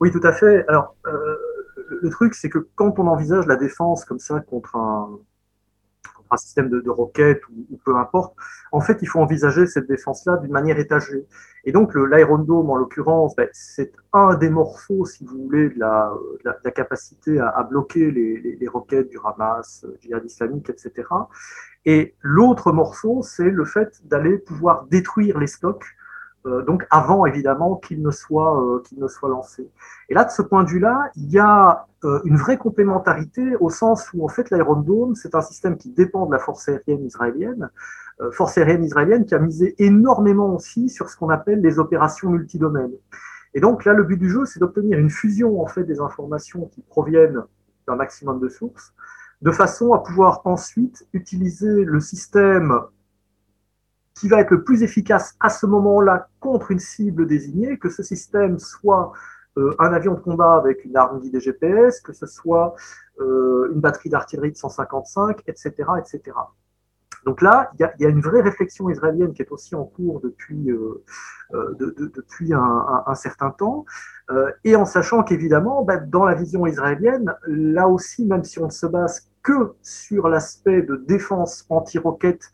[0.00, 0.66] Oui, tout à fait.
[0.68, 1.36] Alors, euh,
[2.02, 5.18] le truc, c'est que quand on envisage la défense comme ça contre un,
[6.30, 8.34] un système de, roquettes ou, peu importe,
[8.72, 11.26] en fait, il faut envisager cette défense-là d'une manière étagée.
[11.64, 16.70] Et donc, l'aérondome, en l'occurrence, ben, c'est un des morceaux, si vous voulez, de la,
[16.74, 21.08] capacité à, bloquer les, roquettes du Hamas, euh, djihad islamique, etc.
[21.84, 25.84] Et l'autre morceau, c'est le fait d'aller pouvoir détruire les stocks
[26.44, 29.70] donc avant évidemment qu'il ne soit euh, qu'il ne soit lancé.
[30.08, 33.70] Et là, de ce point de vue-là, il y a euh, une vraie complémentarité au
[33.70, 37.70] sens où en fait l'aérodrome, c'est un système qui dépend de la force aérienne israélienne,
[38.32, 42.94] force aérienne israélienne qui a misé énormément aussi sur ce qu'on appelle les opérations multidomaines.
[43.54, 46.66] Et donc là, le but du jeu, c'est d'obtenir une fusion en fait des informations
[46.66, 47.42] qui proviennent
[47.86, 48.92] d'un maximum de sources,
[49.42, 52.80] de façon à pouvoir ensuite utiliser le système
[54.18, 58.02] qui va être le plus efficace à ce moment-là contre une cible désignée, que ce
[58.02, 59.12] système soit
[59.56, 62.74] euh, un avion de combat avec une arme guidée GPS, que ce soit
[63.20, 66.36] euh, une batterie d'artillerie de 155, etc., etc.
[67.24, 70.70] Donc là, il y, a, une vraie réflexion israélienne qui est aussi en cours depuis,
[70.70, 71.04] euh,
[71.52, 73.84] de, de, depuis un, certain temps,
[74.62, 78.70] et en sachant qu'évidemment, bah, dans la vision israélienne, là aussi, même si on ne
[78.70, 82.52] se base que sur l'aspect de défense anti-roquette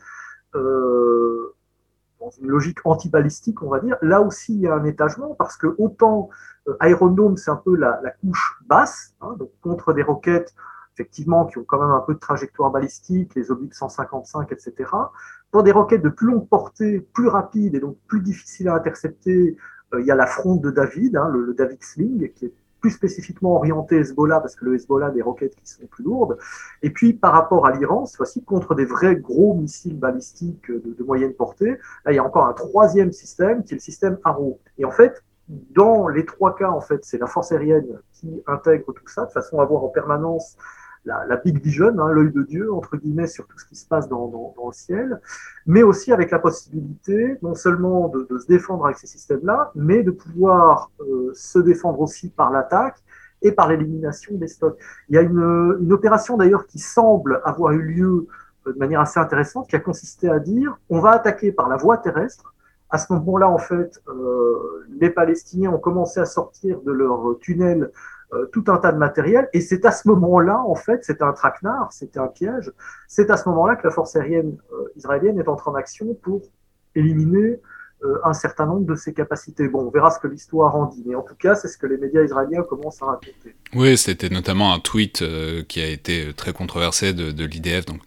[2.24, 3.96] dans une logique anti-balistique, on va dire.
[4.02, 6.30] Là aussi, il y a un étagement parce que autant
[6.68, 10.54] euh, aéronome, c'est un peu la, la couche basse, hein, donc contre des roquettes
[10.94, 14.90] effectivement qui ont quand même un peu de trajectoire balistique, les obus 155, etc.
[15.50, 19.56] Pour des roquettes de plus longue portée, plus rapides et donc plus difficiles à intercepter,
[19.92, 22.54] euh, il y a la fronde de David, hein, le, le David Sling, qui est
[22.84, 26.36] plus spécifiquement orienté Hezbollah, parce que le Hezbollah a des roquettes qui sont plus lourdes.
[26.82, 31.02] Et puis, par rapport à l'Iran, cette fois-ci, contre des vrais gros missiles balistiques de,
[31.02, 34.60] moyenne portée, là, il y a encore un troisième système, qui est le système Arrow.
[34.76, 38.92] Et en fait, dans les trois cas, en fait, c'est la force aérienne qui intègre
[38.92, 40.58] tout ça, de façon à avoir en permanence
[41.04, 43.86] la, la big vision, hein, l'œil de Dieu, entre guillemets, sur tout ce qui se
[43.86, 45.20] passe dans, dans, dans le ciel,
[45.66, 50.02] mais aussi avec la possibilité non seulement de, de se défendre avec ces systèmes-là, mais
[50.02, 52.98] de pouvoir euh, se défendre aussi par l'attaque
[53.42, 54.78] et par l'élimination des stocks.
[55.08, 58.26] Il y a une, une opération d'ailleurs qui semble avoir eu lieu
[58.66, 61.76] euh, de manière assez intéressante, qui a consisté à dire on va attaquer par la
[61.76, 62.54] voie terrestre.
[62.90, 67.90] À ce moment-là, en fait, euh, les Palestiniens ont commencé à sortir de leur tunnel
[68.52, 69.48] tout un tas de matériel.
[69.52, 72.72] Et c'est à ce moment-là, en fait, c'était un traquenard, c'était un piège.
[73.08, 76.42] C'est à ce moment-là que la force aérienne euh, israélienne est entrée en action pour
[76.94, 77.60] éliminer euh,
[78.24, 79.68] un certain nombre de ses capacités.
[79.68, 81.86] Bon, on verra ce que l'histoire en dit, mais en tout cas, c'est ce que
[81.86, 83.54] les médias israéliens commencent à raconter.
[83.74, 88.00] Oui, c'était notamment un tweet euh, qui a été très controversé de, de l'IDF, donc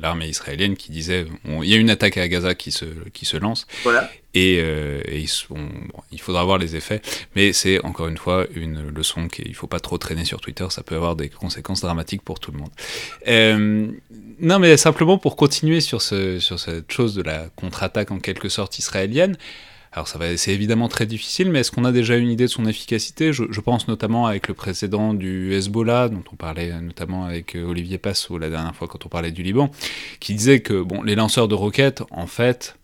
[0.00, 3.24] l'armée israélienne, qui disait on, il y a une attaque à Gaza qui se, qui
[3.24, 3.66] se lance.
[3.82, 4.10] Voilà.
[4.36, 7.00] Et, euh, et ils sont, bon, il faudra voir les effets,
[7.36, 10.66] mais c'est encore une fois une leçon qu'il ne faut pas trop traîner sur Twitter,
[10.70, 12.70] ça peut avoir des conséquences dramatiques pour tout le monde.
[13.28, 13.86] Euh,
[14.40, 18.48] non, mais simplement pour continuer sur, ce, sur cette chose de la contre-attaque en quelque
[18.48, 19.36] sorte israélienne,
[19.94, 23.32] alors c'est évidemment très difficile, mais est-ce qu'on a déjà une idée de son efficacité?
[23.32, 28.36] Je, pense notamment avec le précédent du Hezbollah, dont on parlait notamment avec Olivier Passot
[28.38, 29.70] la dernière fois quand on parlait du Liban,
[30.18, 32.76] qui disait que bon, les lanceurs de roquettes, en fait,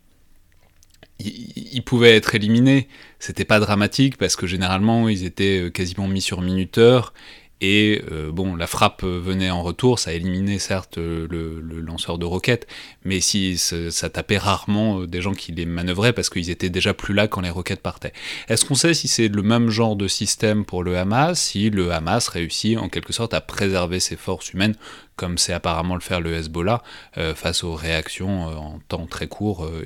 [1.19, 2.87] ils pouvaient être éliminés.
[3.19, 7.13] C'était pas dramatique parce que généralement ils étaient quasiment mis sur minuteur
[7.61, 12.67] et euh, bon, la frappe venait en retour, ça éliminait certes le, lanceur de roquettes,
[13.03, 17.13] mais si ça tapait rarement des gens qui les manœuvraient parce qu'ils étaient déjà plus
[17.13, 18.13] là quand les roquettes partaient.
[18.49, 21.91] Est-ce qu'on sait si c'est le même genre de système pour le Hamas, si le
[21.91, 24.75] Hamas réussit en quelque sorte à préserver ses forces humaines,
[25.15, 26.81] comme c'est apparemment le faire le Hezbollah,
[27.17, 29.83] euh, face aux réactions euh, en temps très court euh,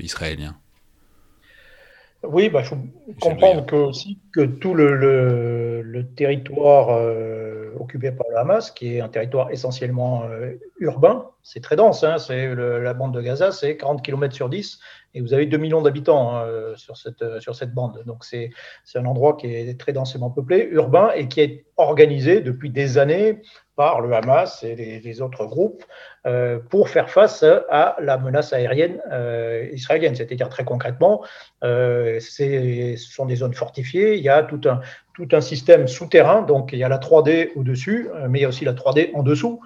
[2.29, 2.77] Oui, bah, il faut
[3.19, 9.09] comprendre que, aussi que tout le, territoire euh, occupé par le Hamas, qui est un
[9.09, 14.01] territoire essentiellement euh, urbain, c'est très dense, hein, c'est la bande de Gaza, c'est 40
[14.01, 14.79] km sur 10,
[15.13, 18.03] et vous avez 2 millions d'habitants hein, sur, cette, sur cette bande.
[18.05, 18.51] Donc c'est
[18.95, 23.41] un endroit qui est très densément peuplé, urbain, et qui est organisé depuis des années
[23.75, 25.83] par le Hamas et les, autres groupes
[26.25, 30.15] euh, pour faire face à la menace aérienne euh, israélienne.
[30.15, 31.23] C'est-à-dire très concrètement,
[31.63, 34.79] euh, ce sont des zones fortifiées, il y a tout un,
[35.13, 38.49] tout un système souterrain, donc il y a la 3D au-dessus, mais il y a
[38.49, 39.61] aussi la 3D en dessous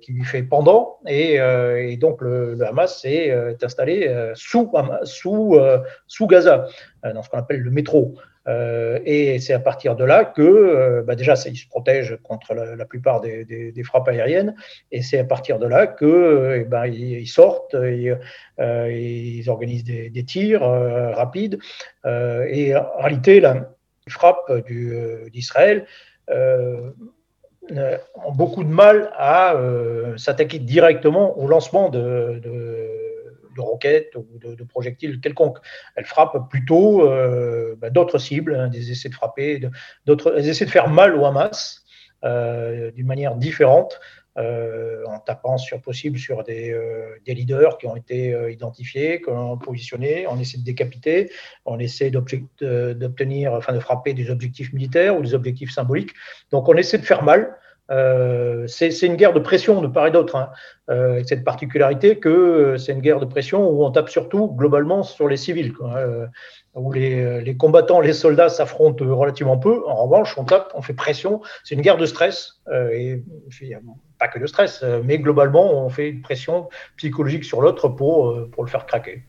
[0.00, 3.32] qui lui fait pendant, et, donc le, Hamas est,
[3.64, 4.70] installé sous,
[5.04, 5.58] sous,
[6.06, 6.66] sous Gaza,
[7.02, 8.14] dans ce qu'on appelle le métro.
[8.48, 12.54] Euh, et c'est à partir de là que, euh, bah déjà, ils se protègent contre
[12.54, 14.54] la, plupart des, frappes aériennes,
[14.90, 17.76] et c'est à partir de là que, euh, eh ben, ils, sortent,
[18.58, 21.58] ils, organisent des, tirs rapides,
[22.06, 23.70] et en réalité, la
[24.08, 24.50] frappe
[25.30, 25.84] d'Israël
[26.30, 26.92] ont
[28.34, 29.54] beaucoup de mal à
[30.16, 33.07] s'attaquer directement au lancement de
[33.58, 35.58] de roquettes ou de, projectiles quelconques.
[35.96, 39.60] Elle frappe plutôt euh, bah, d'autres cibles, hein, des essais de frapper,
[40.06, 41.84] d'autres, essais de faire mal au Hamas
[42.24, 44.00] euh, d'une manière différente.
[44.36, 46.72] Euh, en tapant sur possible sur des,
[47.26, 51.32] leaders qui ont été identifiés, qu'on positionnés, on essaie de décapiter,
[51.64, 56.12] on essaie d'obtenir, enfin de frapper des objectifs militaires ou des objectifs symboliques.
[56.52, 57.58] Donc on essaie de faire mal.
[57.90, 60.50] Euh, c'est une guerre de pression de part et d'autre, hein,
[60.90, 64.52] euh, avec cette particularité que euh, c'est une guerre de pression où on tape surtout
[64.54, 66.00] globalement sur les civils, quoi,
[66.74, 69.82] où les, les, combattants, les soldats s'affrontent relativement peu.
[69.86, 71.40] En revanche, on tape, on fait pression.
[71.64, 72.60] C'est une guerre de stress,
[72.92, 73.22] et
[74.18, 78.64] pas que de stress, mais globalement, on fait une pression psychologique sur l'autre pour, pour
[78.64, 79.22] le faire craquer.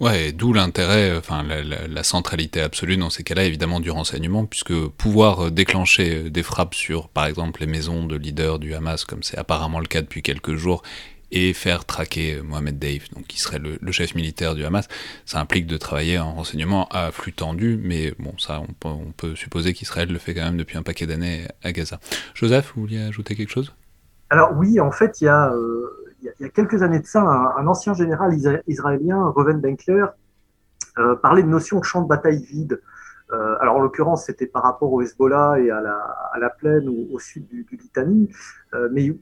[0.00, 5.46] Ouais, d'où l'intérêt, enfin la, centralité absolue dans ces cas-là, évidemment, du renseignement, puisque pouvoir
[5.46, 9.22] euh, déclencher euh, des frappes sur, par exemple, les maisons de leaders du Hamas, comme
[9.22, 10.82] c'est apparemment le cas depuis quelques jours,
[11.30, 14.88] et faire traquer euh, Mohamed Deif, donc qui serait le, chef militaire du Hamas,
[15.24, 19.72] ça implique de travailler en renseignement à flux tendu, mais bon, ça, on peut, supposer
[19.72, 22.00] qu'Israël le fait quand même depuis un paquet d'années à Gaza.
[22.34, 23.72] Joseph, vous vouliez ajouter quelque chose?
[24.30, 25.52] Alors oui, en fait, il y a
[26.22, 28.32] il y a quelques années de ça, un, ancien général
[28.66, 30.06] israélien, Reuven Benkler,
[30.98, 32.80] euh, parlait de notion de champ de bataille vide.
[33.32, 37.48] Euh, alors en l'occurrence, c'était par rapport au Hezbollah et à la, plaine au sud
[37.48, 38.30] du, Litanie,
[38.74, 39.16] euh, mais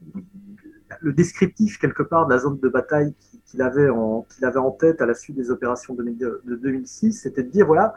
[0.99, 4.25] le descriptif quelque part de la zone de bataille qu'il avait, en,
[4.77, 6.03] tête à la suite des opérations de,
[6.45, 7.95] 2006, c'était de dire voilà,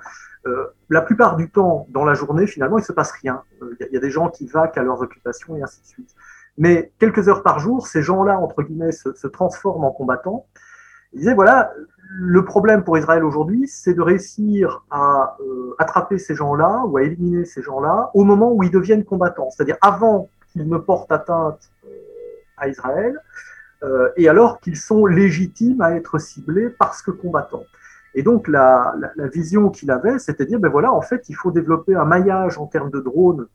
[0.88, 3.42] la plupart du temps dans la journée, finalement, il ne se passe rien.
[3.80, 6.14] Il y, a des gens qui vaquent à leurs occupations et ainsi de suite.
[6.56, 10.46] Mais quelques heures par jour, ces gens-là, entre guillemets, se, transforment en combattants.
[11.12, 11.72] Ils disaient, voilà,
[12.08, 17.02] le problème pour Israël aujourd'hui, c'est de réussir à euh, attraper ces gens-là ou à
[17.02, 21.70] éliminer ces gens-là au moment où ils deviennent combattants, c'est-à-dire avant qu'ils ne portent atteinte
[21.84, 21.88] euh,
[22.56, 23.20] à Israël
[23.82, 27.64] euh, et alors qu'ils sont légitimes à être ciblés parce que combattants.
[28.14, 28.94] Et donc la,
[29.32, 32.58] vision qu'il avait, c'était de dire, ben voilà, en fait, il faut développer un maillage
[32.58, 33.46] en termes de drones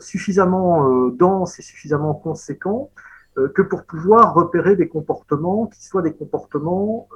[0.00, 2.90] suffisamment euh, dense et suffisamment conséquent
[3.38, 7.08] euh, que pour pouvoir repérer des comportements qui soient des comportements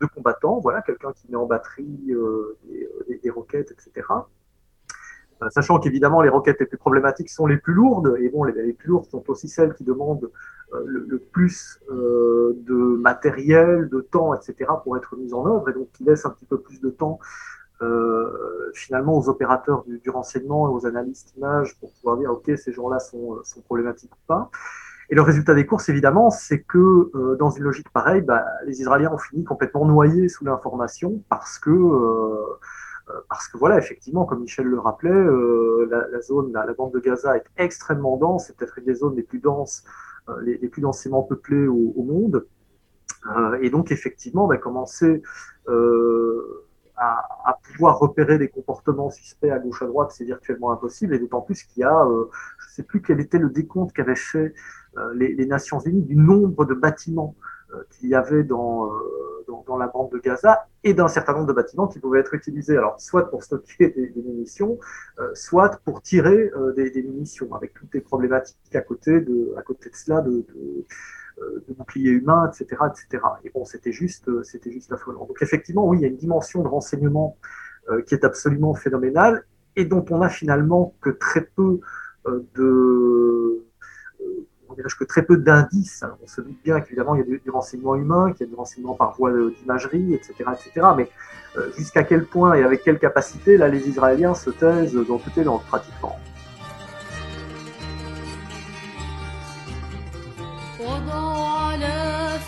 [0.00, 2.14] de combattants, voilà, quelqu'un qui met en batterie
[3.22, 4.06] des, roquettes, etc.
[5.50, 8.88] Sachant qu'évidemment, les roquettes les plus problématiques sont les plus lourdes, et bon, les, plus
[8.88, 10.30] lourdes sont aussi celles qui demandent
[10.72, 16.04] le, plus de matériel, de temps, etc., pour être mises en œuvre, et donc qui
[16.04, 17.18] laissent un petit peu plus de temps
[17.82, 22.72] euh, finalement aux opérateurs du, renseignement et aux analystes images pour pouvoir dire ok ces
[22.72, 24.50] gens-là sont, sont, problématiques ou pas.
[25.08, 28.80] Et le résultat des courses, évidemment, c'est que euh, dans une logique pareille, bah, les
[28.82, 32.58] Israéliens ont fini complètement noyés sous l'information parce que euh,
[33.28, 37.44] parce que voilà, effectivement, comme Michel le rappelait, la, zone, la, bande de Gaza est
[37.56, 39.82] extrêmement dense, c'est peut-être une des zones les plus denses,
[40.42, 42.46] les, plus densément peuplées au, monde.
[43.62, 45.24] et donc, effectivement, on va commencer
[47.00, 51.40] à, pouvoir repérer des comportements suspects à gauche à droite, c'est virtuellement impossible, et d'autant
[51.40, 54.52] plus qu'il y a, euh, je ne sais plus quel était le décompte qu'avaient fait
[54.98, 57.34] euh, les, Nations Unies du nombre de bâtiments
[57.72, 58.90] euh, qu'il y avait dans,
[59.66, 62.76] dans, la bande de Gaza et d'un certain nombre de bâtiments qui pouvaient être utilisés,
[62.76, 64.78] alors soit pour stocker des, munitions,
[65.34, 69.96] soit pour tirer des, munitions, avec toutes les problématiques à côté de, à côté de
[69.96, 70.22] cela
[71.38, 73.22] de boucliers humains, etc., etc.
[73.44, 75.24] Et bon, c'était juste, euh, c'était juste affolant.
[75.26, 77.36] Donc effectivement, oui, il y a une dimension de renseignement
[77.90, 79.44] euh, qui est absolument phénoménale
[79.76, 81.80] et dont on a finalement que très peu
[82.26, 83.64] de
[84.76, 86.04] dégage que très peu d'indices.
[86.22, 88.56] On se doute bien qu'évidemment, il y a du, renseignement humain, qu'il y a du
[88.56, 90.86] renseignement par voie d'imagerie, etc., etc.
[90.96, 91.08] Mais
[91.76, 95.44] jusqu'à quel point et avec quelle capacité, là, les Israéliens se taisent dans toutes les
[95.44, 96.18] langues, pratiquement.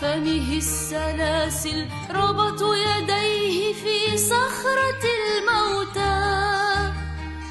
[0.01, 6.93] فمه السلاسل ربطوا يديه في صخرة الموتى.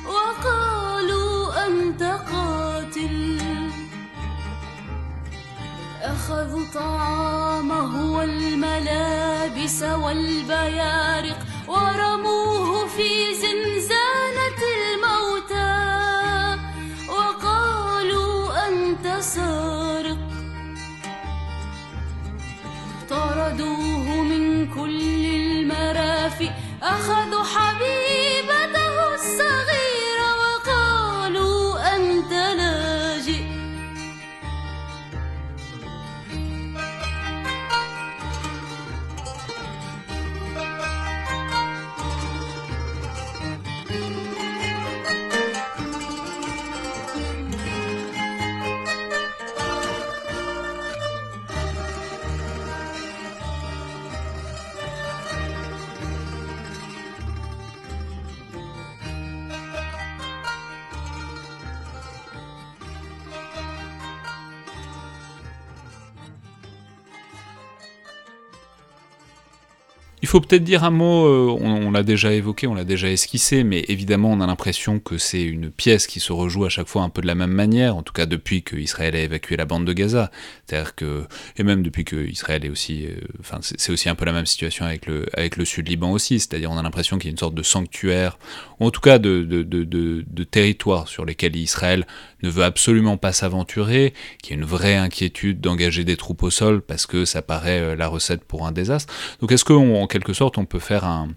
[0.06, 3.40] وقالوا أنت قاتل.
[6.02, 11.38] أخذوا طعامه والملابس والبيارق
[11.68, 15.01] ورموه في زنزانة الموتى.
[23.28, 26.52] طردوه من كل المرافق
[26.82, 28.11] أخذوا حبيبته
[70.32, 73.84] faut peut-être dire un mot, euh, on, l'a déjà évoqué, on l'a déjà esquissé, mais
[73.88, 77.10] évidemment on a l'impression que c'est une pièce qui se rejoue à chaque fois un
[77.10, 79.92] peu de la même manière, en tout cas depuis qu'Israël a évacué la bande de
[79.92, 80.30] Gaza.
[80.64, 81.24] C'est-à-dire que,
[81.58, 84.46] et même depuis que Israël est aussi, euh, enfin c'est aussi un peu la même
[84.46, 87.62] situation avec le, sud-Liban aussi, c'est-à-dire on a l'impression qu'il y a une sorte de
[87.62, 88.38] sanctuaire,
[88.80, 92.06] ou en tout cas de, de, de, de territoire sur lesquels Israël
[92.42, 94.12] ne veut absolument pas s'aventurer,
[94.42, 97.80] qu'il y a une vraie inquiétude d'engager des troupes au sol parce que ça paraît
[97.80, 99.12] euh, la recette pour un désastre.
[99.40, 101.28] Donc est-ce qu'en quelque sorte on peut faire un,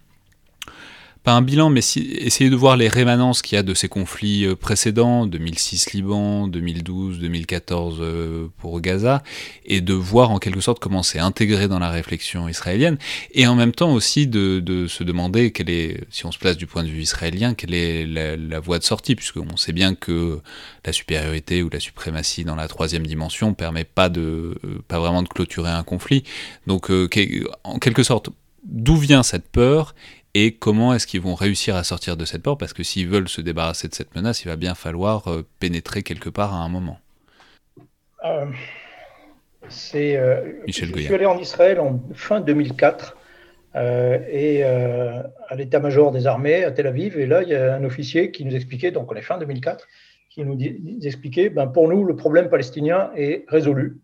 [1.25, 4.45] pas un bilan, mais essayer de voir les rémanences qu'il y a de ces conflits
[4.45, 9.23] euh, précédents, 2006 Liban, 2012, 2014 euh, pour Gaza,
[9.65, 12.99] et de voir en quelque sorte comment c'est intégré dans la réflexion israélienne,
[13.31, 16.67] et en même temps aussi de, se demander quelle est, si on se place du
[16.67, 20.39] point de vue israélien, quelle est la, voie de sortie, puisqu'on sait bien que
[20.85, 25.23] la supériorité ou la suprématie dans la troisième dimension permet pas de, euh, pas vraiment
[25.23, 26.23] de clôturer un conflit.
[26.67, 26.91] Donc,
[27.63, 28.29] en quelque sorte,
[28.65, 29.95] d'où vient cette peur
[30.37, 32.59] et comment est-ce qu'ils vont réussir à sortir de cette porte?
[32.59, 36.03] Parce que s'ils veulent se débarrasser de cette menace, il va bien falloir euh, pénétrer
[36.03, 36.99] quelque part à un moment.
[38.25, 38.45] Euh,
[39.69, 43.15] c'est, euh, je suis allé en Israël en fin 2004
[43.77, 47.17] et à l'état-major des armées à Tel Aviv.
[47.17, 49.85] Et là, il y a un officier qui nous expliquait, donc on est fin 2004,
[50.29, 50.57] qui nous,
[51.03, 53.99] expliquait, ben, pour nous, le problème palestinien est résolu.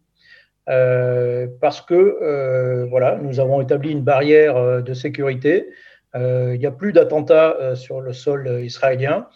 [0.66, 5.70] parce que voilà, nous avons établi une barrière de sécurité euh,
[6.16, 9.28] il n'y a plus d'attentats euh, sur le sol euh, israélien.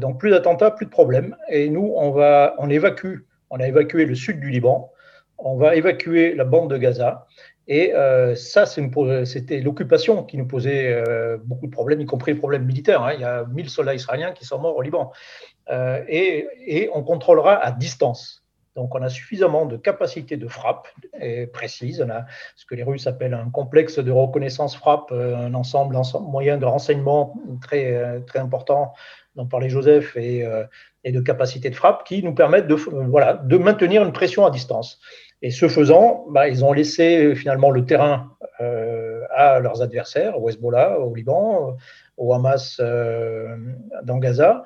[0.00, 1.36] donc plus d'attentats, plus de problèmes.
[1.50, 3.18] Et nous, on, va, on évacue,
[3.50, 4.90] on a évacué le sud du Liban,
[5.36, 7.26] on va évacuer la bande de Gaza.
[7.66, 7.92] Et
[8.34, 11.02] ça, c'était l'occupation qui nous posait
[11.44, 13.02] beaucoup de problèmes, y compris les problèmes militaires.
[13.02, 13.12] Hein.
[13.14, 15.12] Il y a 1000 soldats israéliens qui sont morts au Liban.
[15.70, 18.43] et, on contrôlera à distance.
[18.76, 20.88] Donc on a suffisamment de capacité de frappe
[21.20, 22.02] et précise.
[22.04, 22.24] On a
[22.56, 26.58] ce que les Russes appellent un complexe de reconnaissance frappe, euh, un ensemble, ensemble moyen
[26.58, 28.92] de renseignement très, euh, très important
[29.36, 30.64] dont parlait Joseph et, euh,
[31.04, 34.50] et, de capacité de frappe qui nous permettent de, voilà, de maintenir une pression à
[34.50, 35.00] distance.
[35.42, 38.30] Et ce faisant, bah, ils ont laissé finalement le terrain
[39.36, 41.76] à leurs adversaires, au Hezbollah, au Liban,
[42.16, 44.64] au Hamas dans Gaza,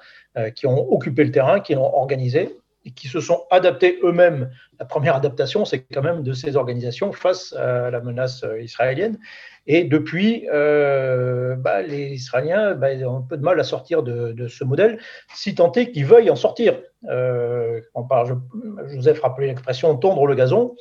[0.55, 2.55] qui ont occupé le terrain, qui l'ont organisé
[2.89, 4.51] et qui se sont adaptés eux-mêmes.
[4.81, 9.19] La première adaptation, c'est quand même de ces organisations face à la menace euh, israélienne.
[9.67, 14.49] Et depuis, euh, bah, les Israéliens bah, ont un peu de mal à sortir de,
[14.49, 14.99] ce modèle,
[15.35, 16.81] si tant est qu'ils veuillent en sortir.
[17.11, 18.41] Euh, on parle,
[18.87, 20.75] Joseph rappelait l'expression tondre le gazon,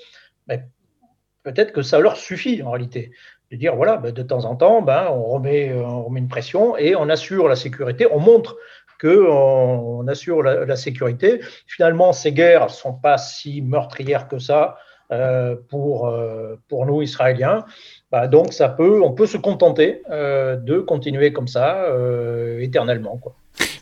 [0.47, 0.63] mais
[1.43, 3.11] peut-être que ça leur suffit en réalité.
[3.51, 7.09] De dire, voilà, bah, de temps en temps, remet, on remet une pression et on
[7.09, 8.55] assure la sécurité, on montre
[8.99, 11.39] qu'on on assure la, sécurité.
[11.65, 14.77] Finalement, ces guerres ne sont pas si meurtrières que ça
[15.11, 17.65] euh, pour, euh, pour nous, Israéliens.
[18.11, 21.87] Bah, donc, ça peut, on peut se contenter euh, de continuer comme ça
[22.59, 23.17] éternellement.
[23.17, 23.33] Quoi.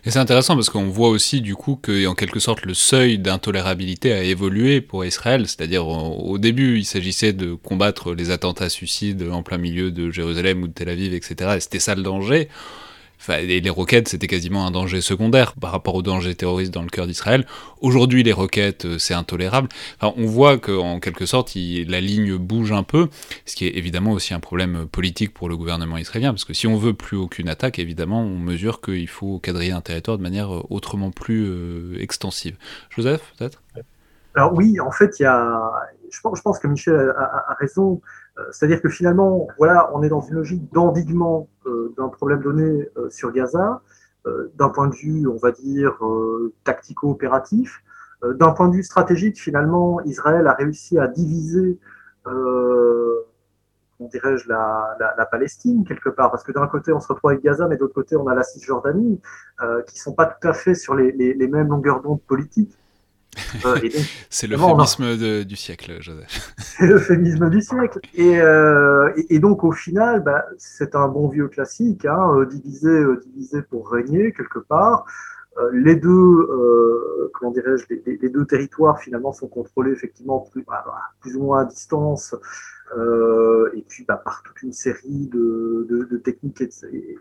[0.05, 3.17] Et c'est intéressant parce qu'on voit aussi du coup que, en quelque sorte, le seuil
[3.17, 5.47] d'intolérabilité a évolué pour Israël.
[5.47, 10.61] C'est-à-dire, au, début, il s'agissait de combattre les attentats suicides en plein milieu de Jérusalem
[10.61, 11.53] ou de Tel Aviv, etc.
[11.57, 12.49] Et c'était ça le danger.
[13.27, 17.07] Les roquettes, c'était quasiment un danger secondaire par rapport au danger terroriste dans le cœur
[17.07, 17.45] d'Israël.
[17.81, 19.69] Aujourd'hui, les roquettes, euh, c'est intolérable.
[20.01, 23.09] on voit qu'en quelque sorte, la ligne bouge un peu,
[23.45, 26.67] ce qui est évidemment aussi un problème politique pour le gouvernement israélien, parce que si
[26.67, 30.53] on veut plus aucune attaque, évidemment, on mesure qu'il faut quadriller un territoire de manière
[30.53, 32.57] euh, autrement plus euh, extensive.
[32.89, 33.61] Joseph, peut-être?
[34.35, 35.71] Alors oui, en fait, il y a,
[36.11, 38.01] je pense, que Michel a raison.
[38.37, 42.89] Euh, c'est-à-dire que finalement, voilà, on est dans une logique d'endiguement euh, d'un problème donné
[42.97, 43.81] euh, sur Gaza,
[44.55, 45.99] d'un point de vue, on va dire,
[46.63, 47.83] tactico-opératif.
[48.23, 51.77] d'un point de vue stratégique, finalement, Israël a réussi à diviser
[53.99, 57.67] on dirais-je, la, Palestine, quelque part, parce que d'un côté, on se retrouve avec Gaza,
[57.67, 59.21] mais d'autre côté, on a la Cisjordanie,
[59.61, 62.21] euh, qui ne sont pas tout à fait sur les, les, les mêmes longueurs d'onde
[62.21, 62.77] politiques.
[64.29, 66.53] c'est le féminisme du siècle, Joseph.
[66.57, 67.99] C'est le féminisme du siècle.
[68.13, 72.89] Et, euh, et, donc, au final, bah, c'est un bon vieux classique, hein, euh, diviser,
[72.89, 75.05] euh, diviser pour régner, quelque part.
[75.71, 76.49] les deux,
[77.33, 80.83] comment dirais-je, les, deux territoires finalement sont contrôlés effectivement plus, bah,
[81.21, 82.35] plus ou moins à distance,
[83.73, 86.67] et puis bah, par toute une série de, de, techniques et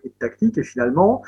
[0.04, 0.58] de, tactiques.
[0.58, 1.22] Et finalement,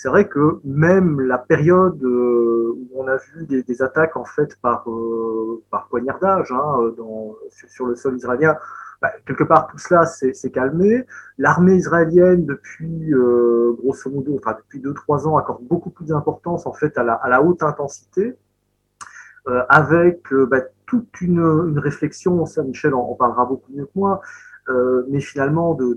[0.00, 4.56] c'est vrai que même la période euh, où on a vu des, attaques en fait
[4.62, 6.94] par, euh, poignardage hein,
[7.50, 8.56] sur, le sol israélien,
[9.02, 11.04] bah, quelque part tout cela s'est calmé.
[11.36, 16.72] L'armée israélienne depuis euh, grosso modo, enfin depuis 2-3 ans, accorde beaucoup plus d'importance en
[16.72, 18.38] fait à la, haute intensité,
[19.68, 24.22] avec bah, toute une, réflexion, ça Michel en, parlera beaucoup mieux que moi,
[25.10, 25.94] mais finalement de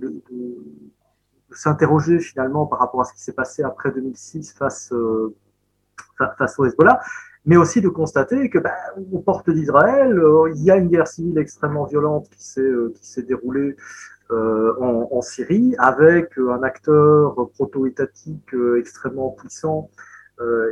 [1.54, 5.36] s'interroger finalement par rapport à ce qui s'est passé après 2006 face, euh,
[6.38, 7.00] face au Hezbollah,
[7.46, 8.72] mais aussi de constater que ben,
[9.12, 12.94] aux portes d'Israël, euh, il y a une guerre civile extrêmement violente qui s'est euh,
[13.28, 13.76] déroulée
[14.32, 20.13] en, en, Syrie avec un acteur proto-étatique extrêmement puissant euh,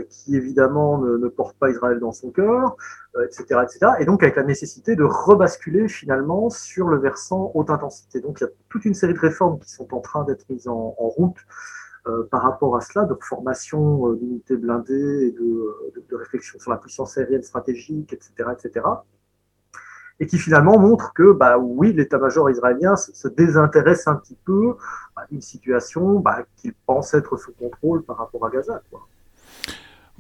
[0.09, 2.76] qui évidemment ne, porte pas Israël dans son cœur,
[3.24, 3.80] etc., euh, etc.
[3.99, 8.22] Et donc avec la nécessité de rebasculer finalement sur le versant haute intensité.
[8.22, 10.68] Donc il y a toute une série de réformes qui sont en train d'être mises
[10.68, 11.38] en, route
[12.07, 17.18] euh, par rapport à cela, de formation d'unités blindées et de, réflexion sur la puissance
[17.18, 18.86] aérienne stratégique, etc., etc.
[20.20, 24.76] Et qui finalement montrent que, bah oui, l'état-major israélien se, désintéresse un petit peu
[25.16, 28.82] bah, d'une situation bah, qu'il pense être sous contrôle par rapport à Gaza.
[28.91, 29.07] Quoi.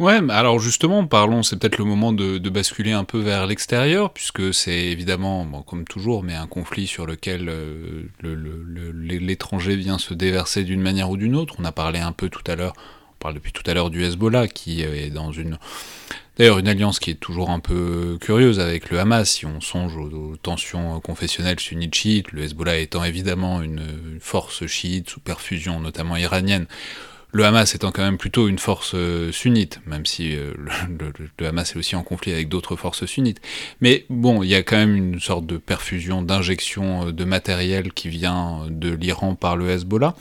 [0.01, 4.51] Ouais, alors justement, parlons, c'est peut-être le moment de, basculer un peu vers l'extérieur, puisque
[4.51, 10.81] c'est évidemment, comme toujours, mais un conflit sur lequel euh, l'étranger vient se déverser d'une
[10.81, 11.53] manière ou d'une autre.
[11.59, 12.73] On a parlé un peu tout à l'heure,
[13.11, 15.59] on parle depuis tout à l'heure du Hezbollah, qui euh, est dans une...
[16.35, 19.95] D'ailleurs, une alliance qui est toujours un peu curieuse avec le Hamas, si on songe
[19.97, 26.65] aux, tensions confessionnelles sunnites-chiites, le Hezbollah étant évidemment une force chiite sous perfusion notamment iranienne,
[27.33, 30.53] le Hamas étant quand même plutôt une force euh, sunnite, même si euh,
[31.39, 33.41] le, Hamas est aussi en conflit avec d'autres forces sunnites.
[33.79, 37.93] Mais bon, il y a quand même une sorte de perfusion, d'injection euh, de matériel
[37.93, 40.15] qui vient de l'Iran par le Hezbollah.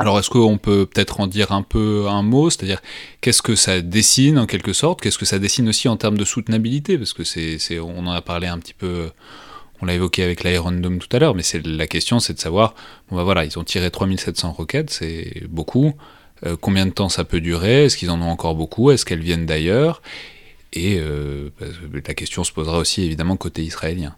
[0.00, 2.80] Alors est-ce qu'on peut peut-être en dire un peu un mot, c'est-à-dire
[3.20, 6.24] qu'est-ce que ça dessine en quelque sorte, qu'est-ce que ça dessine aussi en termes de
[6.24, 9.10] soutenabilité, parce que c'est, on en a parlé un petit peu,
[9.82, 12.76] on l'a évoqué avec l'Iron tout à l'heure, mais c'est la question, c'est de savoir,
[13.10, 15.94] bon bah voilà, ils ont tiré 3700 roquettes, c'est beaucoup,
[16.46, 17.84] euh, combien de temps ça peut durer?
[17.84, 18.90] Est-ce qu'ils en ont encore beaucoup?
[18.90, 20.02] Est-ce qu'elles viennent d'ailleurs?
[20.72, 21.50] Et euh,
[21.92, 24.16] la question se posera aussi évidemment côté israélien.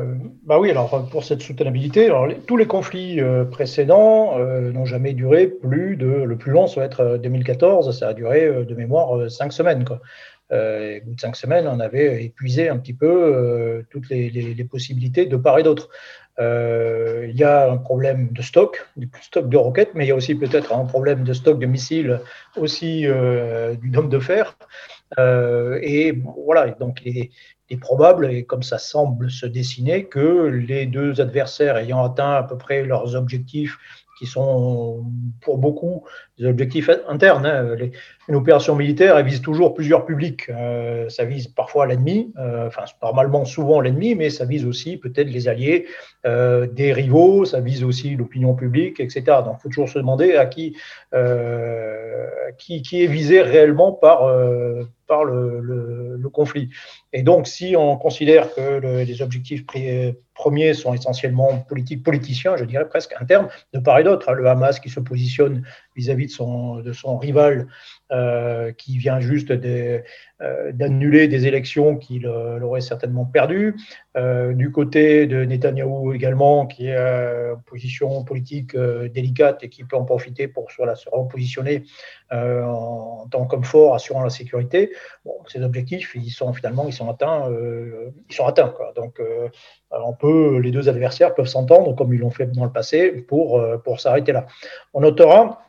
[0.00, 2.10] Euh, bah oui, alors pour cette soutenabilité,
[2.48, 3.20] tous les conflits
[3.52, 6.06] précédents n'ont jamais duré plus de.
[6.06, 9.84] Le plus long, ça va être 2014, ça a duré de mémoire cinq semaines.
[10.50, 15.36] Au bout de cinq semaines, on avait épuisé un petit peu toutes les, possibilités de
[15.36, 15.88] part et d'autre.
[16.40, 20.10] Euh, il y a un problème de stock, du stock de roquettes, mais il y
[20.10, 22.20] a aussi peut-être un problème de stock de missiles
[22.56, 24.56] aussi euh, du dôme de fer.
[25.18, 27.30] Euh, et voilà, donc il est,
[27.80, 32.56] probable, et comme ça semble se dessiner, que les deux adversaires ayant atteint à peu
[32.56, 33.78] près leurs objectifs
[34.18, 35.04] qui sont
[35.40, 36.04] pour beaucoup
[36.38, 37.46] des objectifs internes.
[37.46, 37.76] Hein.
[38.28, 40.48] une opération militaire, elle vise toujours plusieurs publics.
[40.48, 45.28] Euh, ça vise parfois l'ennemi, euh, enfin normalement souvent l'ennemi, mais ça vise aussi peut-être
[45.28, 45.86] les alliés,
[46.26, 49.24] euh, des rivaux, ça vise aussi l'opinion publique, etc.
[49.44, 50.76] Donc il faut toujours se demander à qui,
[52.58, 54.30] qui, qui, est visé réellement par,
[55.06, 56.70] par le, le, conflit.
[57.16, 59.64] Et donc, si on considère que les objectifs
[60.34, 64.44] premiers sont essentiellement politiques, politiciens, je dirais presque internes, de part et d'autre, hein, le
[64.48, 67.68] Hamas qui se positionne vis-à-vis de son rival,
[68.12, 70.02] euh, qui vient juste euh,
[70.72, 73.76] d'annuler des élections qu'il aurait certainement perdues.
[74.14, 80.04] du côté de Netanyahou également, qui est en position politique délicate et qui peut en
[80.04, 81.84] profiter pour soit se repositionner
[82.30, 84.92] en, tant qu'homme fort assurant la sécurité.
[85.46, 87.50] Ces objectifs, ils sont finalement ils sont atteints.
[88.28, 88.74] ils sont atteints.
[88.96, 89.18] Donc,
[90.62, 94.32] les deux adversaires peuvent s'entendre comme ils l'ont fait dans le passé pour, pour s'arrêter
[94.32, 94.46] là.
[94.92, 95.64] On notera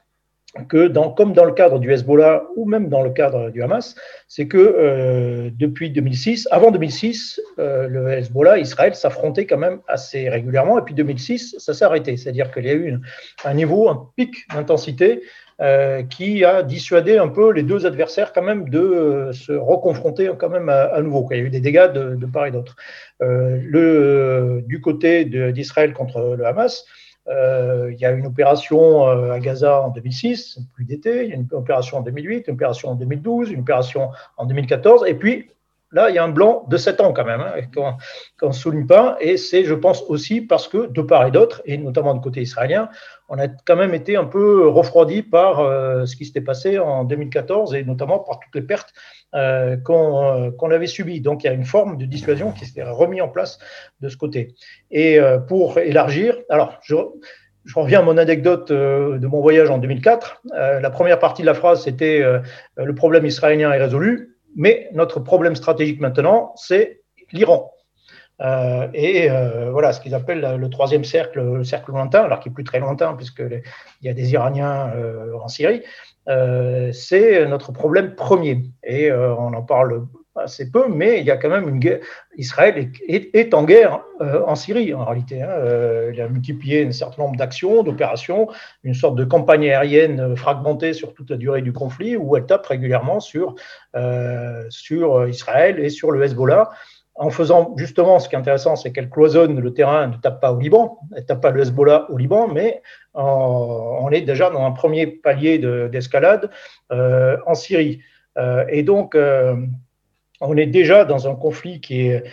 [0.64, 3.96] que, dans, comme dans le cadre du Hezbollah ou même dans le cadre du Hamas,
[4.28, 10.30] c'est que euh, depuis 2006, avant 2006, euh, le Hezbollah, Israël s'affrontait quand même assez
[10.30, 12.16] régulièrement, et puis 2006, ça s'est arrêté.
[12.18, 12.98] C'est-à-dire qu'il y a eu
[13.44, 15.24] un niveau, un pic d'intensité
[15.62, 20.50] euh, qui a dissuadé un peu les deux adversaires quand même de se reconfronter quand
[20.50, 21.28] même à, nouveau.
[21.32, 22.76] Il y a eu des dégâts de, de part et d'autre.
[23.20, 26.86] le, du côté d'Israël contre le Hamas,
[27.28, 31.34] euh, il y a une opération euh, à Gaza en 2006, plus d'été, il y
[31.34, 35.50] a une opération en 2008, une opération en 2012, une opération en 2014, et puis
[35.96, 37.54] là, il y a un blanc de 7 ans quand même, hein,
[38.38, 41.62] qu'on ne souligne pas, et c'est, je pense, aussi parce que de part et d'autre,
[41.66, 42.90] et notamment du côté israélien,
[43.30, 47.06] on a quand même été un peu refroidi par euh, ce qui s'était passé en
[47.06, 48.94] 2014, et notamment par toutes les pertes
[49.36, 51.22] euh, euh, qu'on avait subi.
[51.22, 53.58] Donc il y a une forme de dissuasion qui s'est remis en place
[54.02, 54.54] de ce côté.
[54.92, 55.18] Et
[55.48, 56.96] pour élargir, alors je,
[57.74, 60.44] reviens à mon anecdote de mon voyage en 2004.
[60.54, 62.22] la première partie de la phrase, c'était
[62.76, 67.02] le problème israélien est résolu, mais notre problème stratégique maintenant, c'est
[67.32, 67.72] l'Iran.
[68.94, 69.30] et
[69.72, 72.80] voilà ce qu'ils appellent le troisième cercle, le cercle lointain, alors qui est plus très
[72.80, 73.62] lointain puisqu'il
[74.02, 74.92] y a des Iraniens
[75.42, 75.82] en Syrie,
[76.28, 78.64] euh, c'est notre problème premier.
[78.84, 82.00] Et euh, on en parle assez peu, mais il y a quand même une guerre.
[82.38, 85.42] Israël est, en guerre euh, en Syrie, en réalité.
[85.42, 85.56] Hein.
[86.14, 88.50] il a multiplié un certain nombre d'actions, d'opérations,
[88.84, 92.66] une sorte de campagne aérienne fragmentée sur toute la durée du conflit, où elle tape
[92.66, 93.56] régulièrement sur,
[94.70, 96.72] sur Israël et sur le Hezbollah
[97.16, 100.52] en faisant justement ce qui est intéressant, c'est qu'elle cloisonne le terrain, ne tape pas
[100.52, 102.82] au Liban, elle ne tape pas le Hezbollah au Liban, mais
[103.14, 105.58] on est déjà dans un premier palier
[105.90, 106.50] d'escalade
[106.92, 108.02] euh, en Syrie.
[108.38, 109.56] Euh, et donc, euh,
[110.42, 112.24] on est déjà dans un conflit qui est,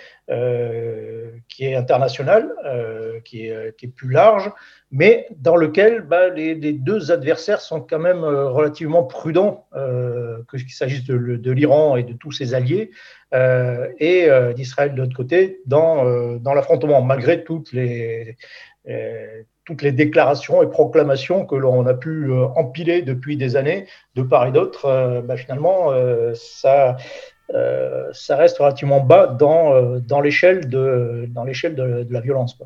[1.49, 2.53] qui est international,
[3.25, 4.51] qui est, qui, est, plus large,
[4.91, 11.05] mais dans lequel bah, les, deux adversaires sont quand même relativement prudents, que qu'il s'agisse
[11.05, 12.91] de, l'Iran et de tous ses alliés,
[13.33, 18.37] et d'Israël de l'autre côté, dans, dans l'affrontement, malgré toutes les,
[19.65, 24.23] toutes les déclarations et proclamations que l'on a pu euh, empiler depuis des années, de
[24.23, 25.93] part et d'autre, euh, bah, finalement,
[27.55, 32.57] euh, ça, reste relativement bas dans, dans l'échelle de, dans l'échelle de, la violence.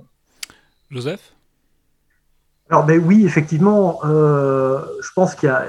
[0.90, 1.32] Joseph?
[2.70, 5.64] Alors, ben oui, effectivement, je pense qu'il y a,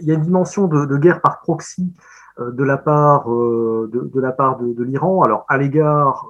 [0.00, 1.92] il y a une dimension de, guerre par proxy
[2.38, 6.26] de la part de, de la part de, l'Iran, alors à l'égard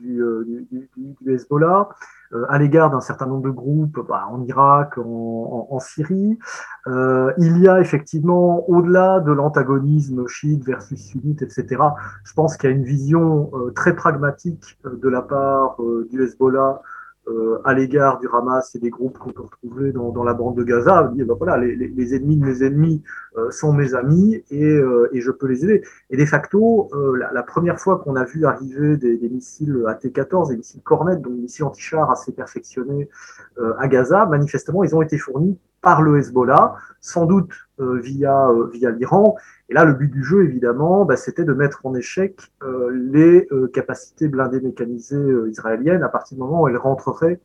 [0.00, 0.22] du,
[0.70, 1.94] du, du, Hezbollah, euh,
[2.48, 6.38] à l'égard d'un certain nombre de groupes bah, en Irak, en, Syrie.
[6.86, 11.82] Euh, il y a effectivement, au-delà de l'antagonisme chiite versus sunnite, etc.,
[12.24, 15.76] je pense qu'il y a une vision euh, très pragmatique de la part
[16.10, 16.99] du Hezbollah euh,
[17.64, 20.64] à l'égard du Hamas et des groupes qu'on peut retrouver dans, dans, la bande de
[20.64, 23.02] Gaza, dire, ben voilà, les, les, ennemis de mes ennemis
[23.36, 25.82] euh, sont mes amis et, euh, et, je peux les aider.
[26.10, 30.48] Et de facto, la, la, première fois qu'on a vu arriver des, des missiles AT-14,
[30.48, 33.08] des missiles Cornet, donc des missiles anti-chars assez perfectionnés
[33.78, 39.36] à Gaza, manifestement, ils ont été fournis par le Hezbollah, sans doute via, via l'Iran.
[39.70, 43.46] Et là, le but du jeu, évidemment, bah, c'était de mettre en échec euh, les
[43.52, 47.40] euh, capacités blindées mécanisées euh, israéliennes à partir du moment où elles rentreraient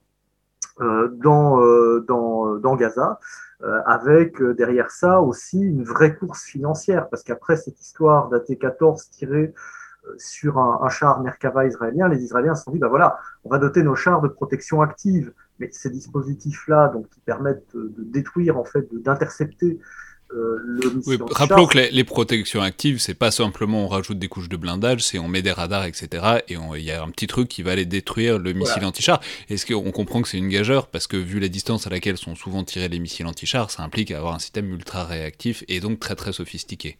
[0.77, 1.61] dans,
[2.01, 3.17] dans, dans, Gaza,
[3.85, 9.53] avec derrière ça aussi une vraie course financière, parce qu'après cette histoire d'AT-14 tirée
[10.17, 13.57] sur un, un, char Merkava israélien, les Israéliens se sont dit, bah voilà, on va
[13.57, 18.65] doter nos chars de protection active, mais ces dispositifs-là, donc qui permettent de détruire, en
[18.65, 19.79] fait, d'intercepter
[20.33, 24.57] euh, oui, rappelons que les, protections actives, c'est pas simplement on rajoute des couches de
[24.57, 26.39] blindage, c'est on met des radars, etc.
[26.47, 29.21] Et il y a un petit truc qui va aller détruire le missile anti-char.
[29.49, 30.87] Est-ce qu'on comprend que c'est une gageure?
[30.87, 34.11] Parce que vu la distance à laquelle sont souvent tirés les missiles anti-char, ça implique
[34.11, 36.97] avoir un système ultra réactif et donc très très sophistiqué.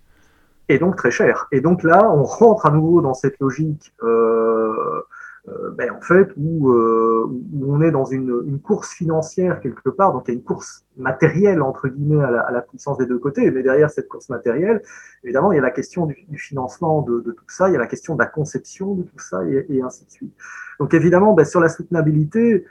[0.70, 1.48] Et donc très cher.
[1.52, 3.94] Et donc là, on rentre à nouveau dans cette logique.
[4.04, 5.02] Euh,
[5.48, 9.90] euh, ben, en fait, où, euh, où, on est dans une, une, course financière quelque
[9.90, 12.98] part, donc il y a une course matérielle, entre guillemets, à la, à la, puissance
[12.98, 14.82] des deux côtés, mais derrière cette course matérielle,
[15.24, 17.76] évidemment, il y a la question du, du financement de, de, tout ça, il y
[17.76, 20.34] a la question de la conception de tout ça, et, et ainsi de suite.
[20.80, 22.66] Donc évidemment, ben, sur la soutenabilité,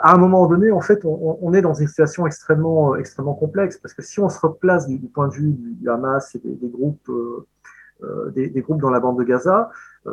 [0.00, 3.94] à un moment donné, en fait, on, est dans une situation extrêmement, extrêmement complexe, parce
[3.94, 7.10] que si on se replace du, point de vue du, Hamas et des, groupes
[8.34, 9.70] des, groupes dans la bande de Gaza.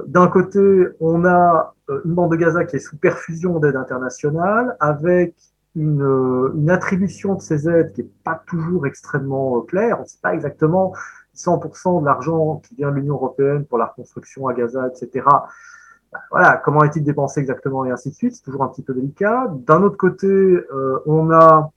[0.07, 1.73] D'un côté, on a
[2.05, 5.35] une bande de Gaza qui est sous perfusion d'aide internationale, avec
[5.75, 9.97] une, attribution de ces aides qui n'est pas toujours extrêmement claire.
[9.99, 10.93] On ne sait pas exactement
[11.35, 15.25] 100% de l'argent qui vient de l'Union européenne pour la reconstruction à Gaza, etc.
[16.31, 19.51] Voilà, comment est-il dépensé exactement et ainsi de suite, c'est toujours un petit peu délicat.
[19.67, 21.71] D'un autre côté, euh, on a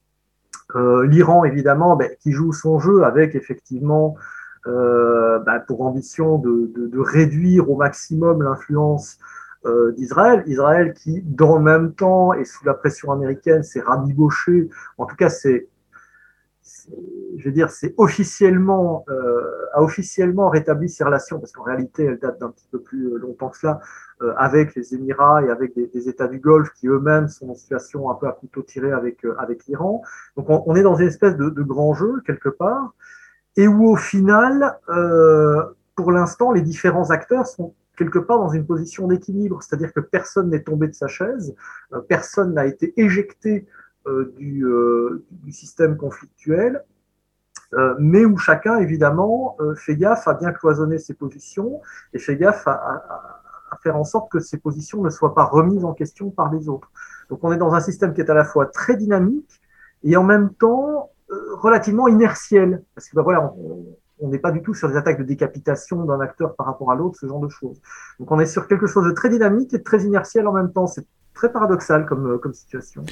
[0.74, 4.16] euh, l'Iran, évidemment, bah, qui joue son jeu avec effectivement
[4.66, 9.18] euh, bah, pour ambition de, réduire au maximum l'influence
[9.96, 10.42] d'Israël.
[10.46, 14.68] Israël qui, dans le même temps et sous la pression américaine, s'est rabiboché,
[14.98, 15.68] en tout cas, c'est
[17.38, 22.18] je veux dire, c'est officiellement, euh, a officiellement rétabli ses relations, parce qu'en réalité, elles
[22.18, 23.80] datent d'un petit peu plus longtemps que cela,
[24.22, 28.10] euh, avec les Émirats et avec des, États du Golfe qui eux-mêmes sont en situation
[28.10, 30.02] un peu à couteau tiré avec, euh, avec l'Iran.
[30.36, 32.94] Donc on, est dans une espèce de, grand jeu, quelque part,
[33.56, 35.62] et où au final, euh,
[35.94, 40.50] pour l'instant, les différents acteurs sont quelque part dans une position d'équilibre, c'est-à-dire que personne
[40.50, 41.54] n'est tombé de sa chaise,
[41.92, 43.81] euh, personne n'a été éjecté euh,
[44.38, 46.84] du, euh, du, système conflictuel,
[47.74, 51.80] euh, mais où chacun, évidemment, fait gaffe à bien cloisonner ses positions
[52.12, 53.40] et fait gaffe à,
[53.82, 56.90] faire en sorte que ces positions ne soient pas remises en question par les autres.
[57.30, 59.60] Donc on est dans un système qui est à la fois très dynamique
[60.04, 61.10] et en même temps
[61.52, 62.82] relativement inertiel.
[62.94, 63.54] Parce que ben voilà,
[64.22, 66.94] on n'est pas du tout sur des attaques de décapitation d'un acteur par rapport à
[66.94, 67.80] l'autre, ce genre de choses.
[68.20, 70.72] Donc on est sur quelque chose de très dynamique et de très inertiel en même
[70.72, 70.86] temps.
[71.34, 73.04] Très paradoxal comme, comme situation.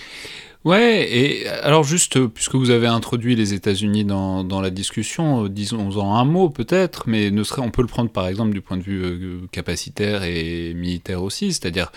[0.64, 5.45] Ouais, et alors juste, euh, puisque vous avez introduit les États-Unis dans, dans, la discussion,
[5.45, 8.61] euh, disons-en un mot peut-être, mais ne serait, on peut le prendre par exemple du
[8.61, 11.91] point de vue euh, capacitaire et militaire aussi, c'est-à-dire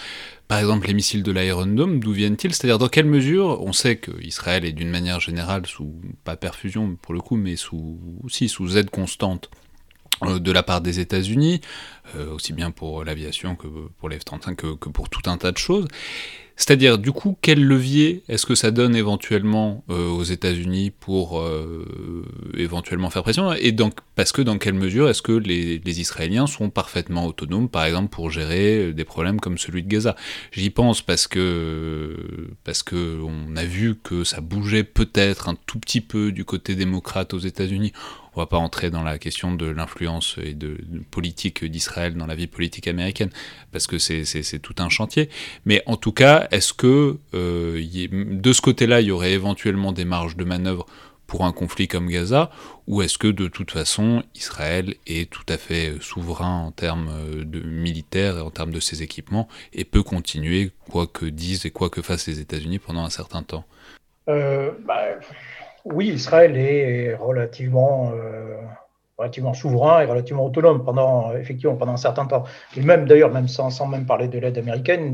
[0.47, 2.53] par exemple les missiles de l'Iron Dome, d'où viennent-ils?
[2.53, 5.93] C'est-à-dire dans quelle mesure on sait qu'Israël est d'une manière générale sous,
[6.24, 9.49] pas perfusion pour le coup, mais sous, aussi sous aide constante
[10.22, 11.61] de la part des États-Unis,
[12.16, 13.68] euh, aussi bien pour l'aviation que
[13.99, 15.88] pour les F-35 que, pour tout un tas de choses.
[16.55, 21.84] C'est-à-dire, du coup, quel levier est-ce que ça donne éventuellement euh, aux États-Unis pour euh,
[22.55, 23.53] éventuellement faire pression?
[23.53, 27.70] Et donc, parce que dans quelle mesure est-ce que les, les, Israéliens sont parfaitement autonomes,
[27.70, 30.16] par exemple, pour gérer des problèmes comme celui de Gaza?
[30.51, 32.16] J'y pense parce que
[32.64, 36.76] parce que on a vu que ça bougeait peut-être un tout petit peu du côté
[36.76, 37.93] démocrate aux États-Unis.
[38.36, 40.77] On va pas entrer dans la question de l'influence et de,
[41.11, 43.29] politique d'Israël dans la vie politique américaine,
[43.71, 45.29] parce que c'est tout un chantier.
[45.65, 50.05] Mais en tout cas, est-ce que euh, de ce côté-là, il y aurait éventuellement des
[50.05, 50.86] marges de manœuvre
[51.27, 52.51] pour un conflit comme Gaza,
[52.86, 57.59] ou est-ce que de toute façon Israël est tout à fait souverain en termes de
[57.61, 61.89] militaires et en termes de ses équipements et peut continuer quoi que disent et quoi
[61.89, 63.65] que fassent les États-Unis pendant un certain temps?
[64.29, 65.01] Euh, bah,
[65.86, 68.57] Oui, Israël est relativement euh,
[69.17, 72.43] relativement souverain et relativement autonome pendant, effectivement, pendant un certain temps.
[72.75, 75.13] Et même d'ailleurs, même sans, sans, même parler de l'aide américaine,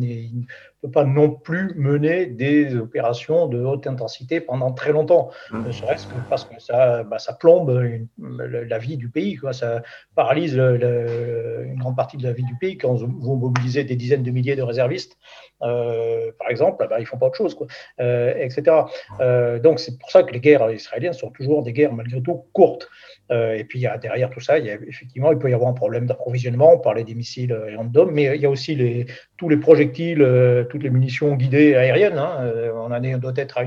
[0.84, 5.66] ne peut pas non plus mener des opérations de haute intensité pendant très longtemps, mmh.
[5.66, 9.54] ne serait-ce que parce que ça, bah, ça plombe une, la vie du pays, quoi.
[9.54, 9.82] ça
[10.16, 13.96] paralyse le, le, une grande partie de la vie du pays quand vous mobilisez des
[13.96, 15.18] dizaines de milliers de réservistes.
[15.62, 17.68] Euh, par exemple, bah, ils font pas autre chose, quoi,
[18.00, 18.78] euh, etc.
[19.20, 22.46] Euh, donc c'est pour ça que les guerres israéliennes sont toujours des guerres malgré tout
[22.54, 22.90] courtes.
[23.32, 25.74] Euh, et puis, derrière tout ça, il y a, effectivement, il peut y avoir un
[25.74, 26.74] problème d'approvisionnement.
[26.74, 29.06] On parlait des missiles random, mais il y a aussi les,
[29.40, 32.18] tous les projectiles, euh, toutes les munitions guidées aériennes.
[32.18, 32.38] Hein.
[32.42, 33.60] Euh, on doit être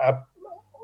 [0.00, 0.24] à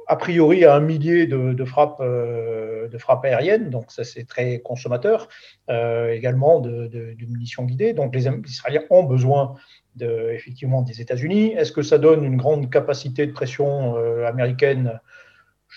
[0.06, 4.58] a priori à un millier de, frappes, euh, de frappes aériennes, donc ça c'est très
[4.58, 5.28] consommateur,
[5.70, 7.94] euh, également de, munitions guidées.
[7.94, 9.54] Donc les Israéliens ont besoin
[9.98, 11.52] effectivement des États-Unis.
[11.52, 13.96] Est-ce que ça donne une grande capacité de pression
[14.26, 15.00] américaine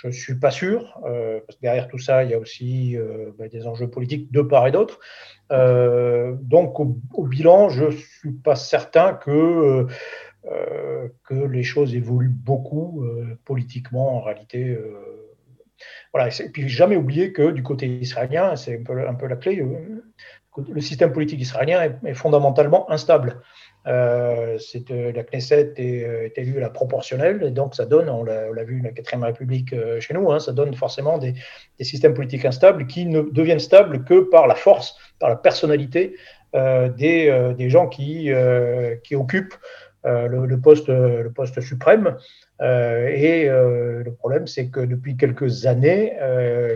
[0.02, 2.96] je ne suis pas sûr, euh, parce que derrière tout ça, il y a aussi
[2.96, 5.00] euh, bah, des enjeux politiques de part et d'autre.
[5.52, 9.88] Euh, donc, au, au, bilan, je ne suis pas certain que,
[10.46, 14.78] euh, que les choses évoluent beaucoup euh, politiquement, en réalité.
[16.14, 16.30] voilà.
[16.42, 19.66] Et puis, jamais oublier que du côté israélien, c'est un peu, un peu la clé,
[20.70, 23.42] le système politique israélien est fondamentalement instable.
[23.88, 24.58] Euh,
[25.14, 28.64] la Knesset est, euh, est, élue à la proportionnelle, et donc ça donne, on l'a
[28.64, 31.36] vu la 4 République euh, chez nous, hein, ça donne forcément des,
[31.80, 36.16] systèmes politiques instables qui ne deviennent stables que par la force, par la personnalité
[36.56, 38.32] euh, des, gens qui,
[39.14, 39.56] occupent
[40.04, 42.18] le, poste, le poste suprême.
[42.60, 46.14] et le problème, c'est que depuis quelques années,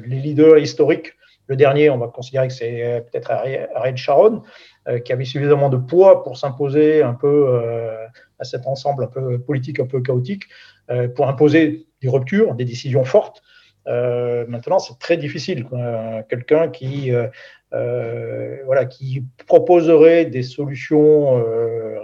[0.05, 1.13] les leaders historiques,
[1.47, 4.43] le dernier, on va considérer que c'est peut-être Ariel Sharon,
[5.05, 8.05] qui avait suffisamment de poids pour s'imposer un peu euh,
[8.39, 10.43] à cet ensemble un peu politique, un peu chaotique,
[10.89, 13.41] euh, pour imposer des ruptures, des décisions fortes.
[13.85, 15.67] maintenant, c'est très difficile.
[16.29, 17.11] Quelqu'un qui
[17.71, 21.43] voilà, qui proposerait des solutions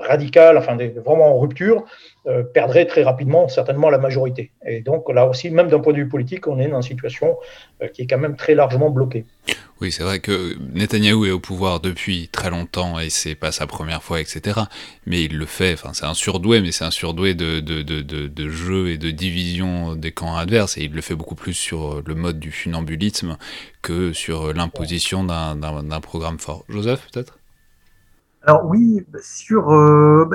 [0.01, 1.83] radicales, enfin vraiment en rupture,
[2.53, 4.51] perdrait très rapidement certainement la majorité.
[4.65, 7.37] Et donc là aussi, même d'un point de vue politique, on est dans une situation
[7.93, 9.25] qui est quand même très largement bloquée.
[9.79, 13.67] Oui, c'est vrai que Netanyahou est au pouvoir depuis très longtemps et c'est pas sa
[13.67, 14.61] première fois, etc.
[15.05, 18.01] Mais il le fait, enfin c'est un surdoué, mais c'est un surdoué de, de, de,
[18.01, 22.01] de, jeu et de division des camps adverses et il le fait beaucoup plus sur
[22.03, 23.37] le mode du funambulisme
[23.87, 26.65] que sur l'imposition d'un programme fort.
[26.67, 27.39] Joseph, peut-être?
[28.43, 30.25] Alors oui, sur, euh,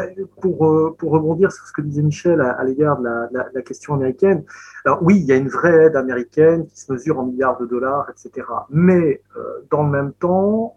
[0.40, 3.94] pour, euh, pour rebondir sur ce que disait Michel à, l'égard de la, la, question
[3.94, 4.44] américaine,
[4.84, 7.66] alors oui, il y a une vraie aide américaine qui se mesure en milliards de
[7.66, 8.46] dollars, etc.
[8.70, 9.40] Mais euh,
[9.70, 10.76] dans le même temps,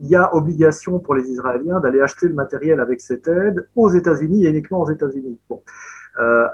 [0.00, 3.90] il y a obligation pour les Israéliens d'aller acheter le matériel avec cette aide aux
[3.90, 5.38] États-Unis et uniquement aux États-Unis.
[5.50, 5.62] Bon.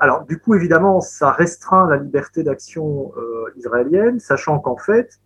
[0.01, 3.13] alors du coup, évidemment, ça restreint la liberté d'action
[3.57, 5.21] israélienne, sachant qu'en fait,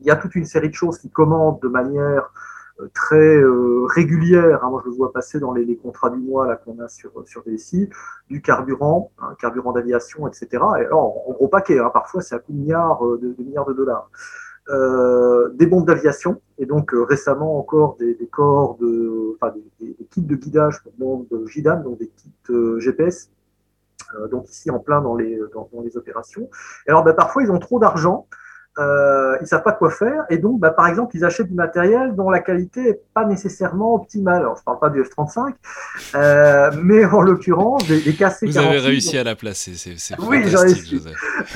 [0.00, 2.30] il y a toute une série de choses qui commandent de manière
[2.94, 4.64] très euh, régulière.
[4.64, 4.70] Hein.
[4.70, 7.88] moi, je le vois passer dans les, contrats du mois qu'on a sur sur DSI,
[8.28, 10.48] du carburant, hein, carburant d'aviation, etc.
[10.52, 13.66] Et alors, en gros paquet, hein, parfois c'est à coup de milliards euh, de, milliards
[13.66, 14.10] de dollars.
[14.68, 20.34] Euh, des bombes d'aviation et donc récemment encore des, corps de, enfin des, kits de
[20.34, 22.32] guidage pour bombes JDAM, donc des kits
[22.78, 23.30] GPS,
[24.32, 26.50] donc ici en plein dans les dans, les opérations.
[26.88, 28.26] Et alors ben, parfois ils ont trop d'argent
[28.78, 32.14] euh, ils savent pas quoi faire et donc bah, par exemple ils achètent du matériel
[32.14, 34.42] dont la qualité est pas nécessairement optimale.
[34.42, 35.54] Alors je parle pas du F35,
[36.14, 38.50] euh, mais en l'occurrence des, des KC46.
[38.50, 41.02] Vous avez réussi à la placer, c'est oui, fantastique.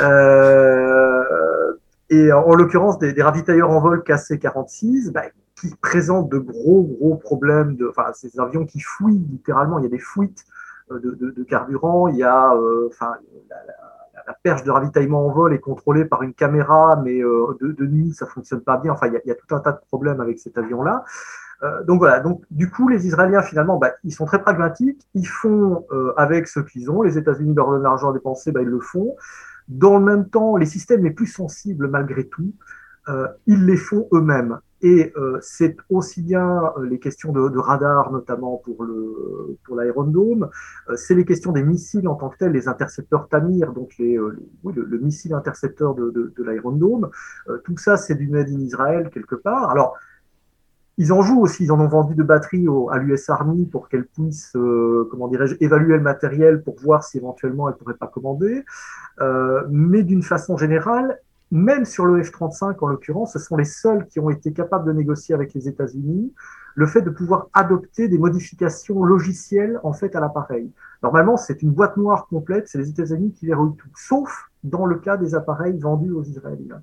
[0.00, 1.72] Euh,
[2.08, 5.24] et en, l'occurrence des, des, ravitailleurs en vol KC46 bah,
[5.60, 9.86] qui présentent de gros gros problèmes de, enfin ces avions qui fouillent littéralement, il y
[9.86, 10.44] a des fuites
[10.90, 13.12] de, de, de carburant, il y a euh, enfin
[13.50, 13.90] la, la,
[14.26, 18.12] la perche de ravitaillement en vol est contrôlée par une caméra, mais euh, de, nuit,
[18.12, 18.92] ça fonctionne pas bien.
[18.92, 21.04] Enfin, il y, a tout un tas de problèmes avec cet avion-là.
[21.62, 25.26] Euh, donc voilà, donc du coup, les Israéliens, finalement, bah, ils sont très pragmatiques, ils
[25.26, 27.02] font euh, avec ce qu'ils ont.
[27.02, 29.16] Les États-Unis leur donnent l'argent à dépenser, bah, ils le font.
[29.68, 32.52] Dans le même temps, les systèmes les plus sensibles, malgré tout,
[33.46, 34.60] ils les font eux-mêmes.
[34.82, 39.76] Et euh, c'est aussi bien euh, les questions de, de, radar, notamment pour le pour
[39.76, 40.48] l'aérodrome,
[40.88, 44.98] euh, c'est les questions des missiles en tant que tels, les intercepteurs Tamir, donc le,
[45.02, 47.10] missile intercepteur de, de, de l'aérodrome.
[47.64, 49.70] tout ça, c'est du made in Israël quelque part.
[49.70, 49.96] Alors,
[50.96, 53.88] ils en jouent aussi, ils en ont vendu de batteries au, à l'US Army pour
[53.88, 54.52] qu'elle puisse,
[55.10, 58.64] comment dirais-je, évaluer le matériel pour voir si éventuellement elle pourrait pas commander.
[59.70, 61.18] mais d'une façon générale,
[61.50, 64.92] même sur le F-35 en l'occurrence, ce sont les seuls qui ont été capables de
[64.92, 66.32] négocier avec les États-Unis
[66.74, 70.70] le fait de pouvoir adopter des modifications logicielles en fait à l'appareil.
[71.02, 74.96] Normalement, c'est une boîte noire complète, c'est les États-Unis qui verrouillent tout, sauf dans le
[74.96, 76.82] cas des appareils vendus aux Israéliens.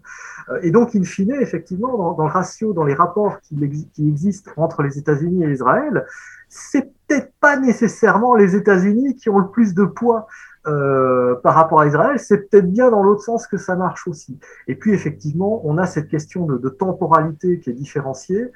[0.49, 3.55] Euh, et donc, in fine, effectivement, dans, le ratio, dans les rapports qui,
[3.93, 6.05] qui existent entre les États-Unis et Israël,
[6.49, 10.27] c'est peut-être pas nécessairement les États-Unis qui ont le plus de poids
[10.67, 14.37] euh, par rapport à Israël, c'est peut-être bien dans l'autre sens que ça marche aussi.
[14.67, 18.51] Et puis effectivement, on a cette question de, temporalité qui est différenciée.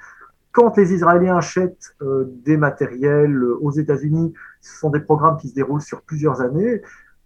[0.51, 5.47] Quand les Israéliens achètent euh, des matériels euh, aux États-Unis, ce sont des programmes qui
[5.47, 6.81] se déroulent sur plusieurs années.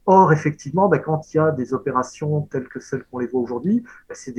[0.06, 3.42] Or, effectivement, ben, quand il y a des opérations telles que celles qu'on les voit
[3.42, 4.34] aujourd'hui, ben, c'est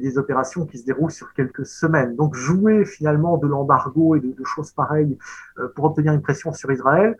[0.00, 2.16] des, opérations qui se déroulent sur quelques semaines.
[2.16, 5.16] Donc, jouer finalement de l'embargo et de, choses pareilles
[5.76, 7.16] pour obtenir une pression sur Israël,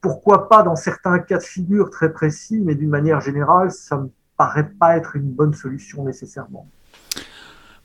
[0.00, 4.10] pourquoi pas dans certains cas de figure très précis, mais d'une manière générale, ça me
[4.36, 6.68] paraît pas être une bonne solution nécessairement.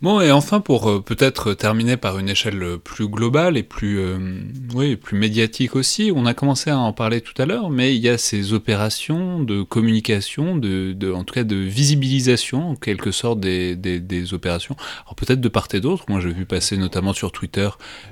[0.03, 4.17] Bon, et enfin, pour euh, peut-être terminer par une échelle plus globale et plus, euh,
[4.75, 8.01] oui, plus médiatique aussi, on a commencé à en parler tout à l'heure, mais il
[8.01, 13.11] y a ces opérations de communication, de, de, en tout cas de visibilisation, en quelque
[13.11, 14.75] sorte, des, des, des opérations.
[15.05, 17.69] Alors peut-être de part et d'autre, moi j'ai vu passer notamment sur Twitter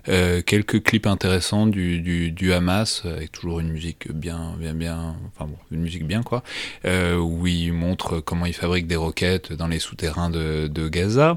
[0.08, 5.18] euh, quelques clips intéressants du, du, du, Hamas, avec toujours une musique bien, bien, bien,
[5.36, 6.42] enfin bon, une musique bien quoi,
[6.86, 11.36] euh, où ils montrent comment ils fabriquent des roquettes dans les souterrains de, de Gaza.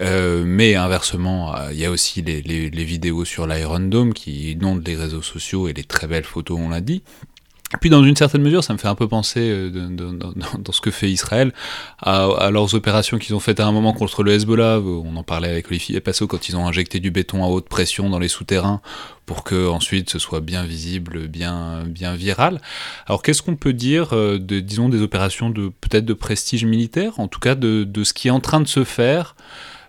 [0.00, 4.14] Euh, mais inversement, euh, il y a aussi les, les, les vidéos sur l'Iron Dome
[4.14, 7.02] qui inondent les réseaux sociaux et les très belles photos, on l'a dit.
[7.80, 10.90] Puis dans une certaine mesure, ça me fait un peu penser euh, dans ce que
[10.90, 11.52] fait Israël
[11.98, 14.80] à, à leurs opérations qu'ils ont faites à un moment contre le Hezbollah.
[14.80, 18.10] On en parlait avec Olivier Passot quand ils ont injecté du béton à haute pression
[18.10, 18.80] dans les souterrains
[19.24, 22.60] pour que ensuite ce soit bien visible, bien bien viral.
[23.06, 27.28] Alors qu'est-ce qu'on peut dire de disons des opérations de peut-être de prestige militaire, en
[27.28, 29.36] tout cas de, de ce qui est en train de se faire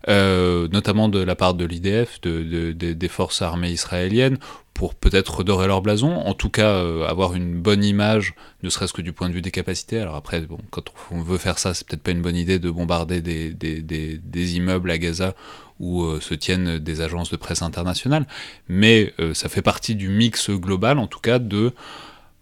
[0.07, 4.37] euh, notamment de la part de l'IDF, de, de, des forces armées israéliennes,
[4.81, 8.93] pour peut-être redorer leur blason, en tout cas euh, avoir une bonne image, ne serait-ce
[8.93, 9.99] que du point de vue des capacités.
[9.99, 12.67] Alors après, bon, quand on veut faire ça, c'est peut-être pas une bonne idée de
[12.71, 15.35] bombarder des, des, des, des immeubles à Gaza
[15.79, 18.25] où euh, se tiennent des agences de presse internationales,
[18.69, 21.73] mais euh, ça fait partie du mix global, en tout cas, de,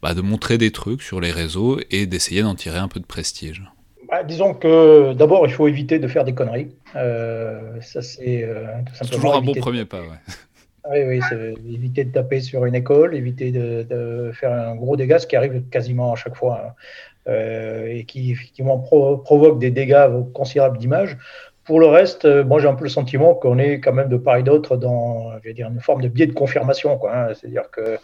[0.02, 3.06] bah, de montrer des trucs sur les réseaux et d'essayer d'en tirer un peu de
[3.06, 3.64] prestige.
[4.10, 6.70] Bah, disons que d'abord, il faut éviter de faire des conneries.
[6.94, 8.48] ça, c'est
[9.12, 10.00] toujours un bon premier pas.
[10.00, 10.34] Ouais.
[10.92, 15.20] Oui, oui, c'est éviter de taper sur une école, éviter de, faire un gros dégât,
[15.20, 16.74] ce qui arrive quasiment à chaque fois, hein.
[17.28, 21.16] euh, et qui effectivement provoque des dégâts considérables d'image.
[21.64, 24.18] Pour le reste, euh, moi j'ai un peu le sentiment qu'on est quand même de
[24.18, 27.00] part et d'autre dans je vais dire, une forme de biais de confirmation.
[27.08, 27.36] Hein.
[27.36, 28.00] C'est-à-dire que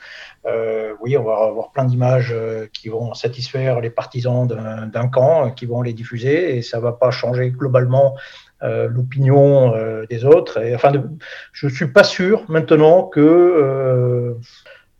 [0.46, 2.36] euh, oui, on va avoir plein d'images
[2.72, 6.92] qui vont satisfaire les partisans d'un camp, qui vont les diffuser, et ça ne va
[6.92, 8.16] pas changer globalement
[8.88, 10.62] l'opinion euh, des autres.
[10.62, 10.92] Et, enfin,
[11.54, 14.34] je ne suis pas sûr maintenant que, euh,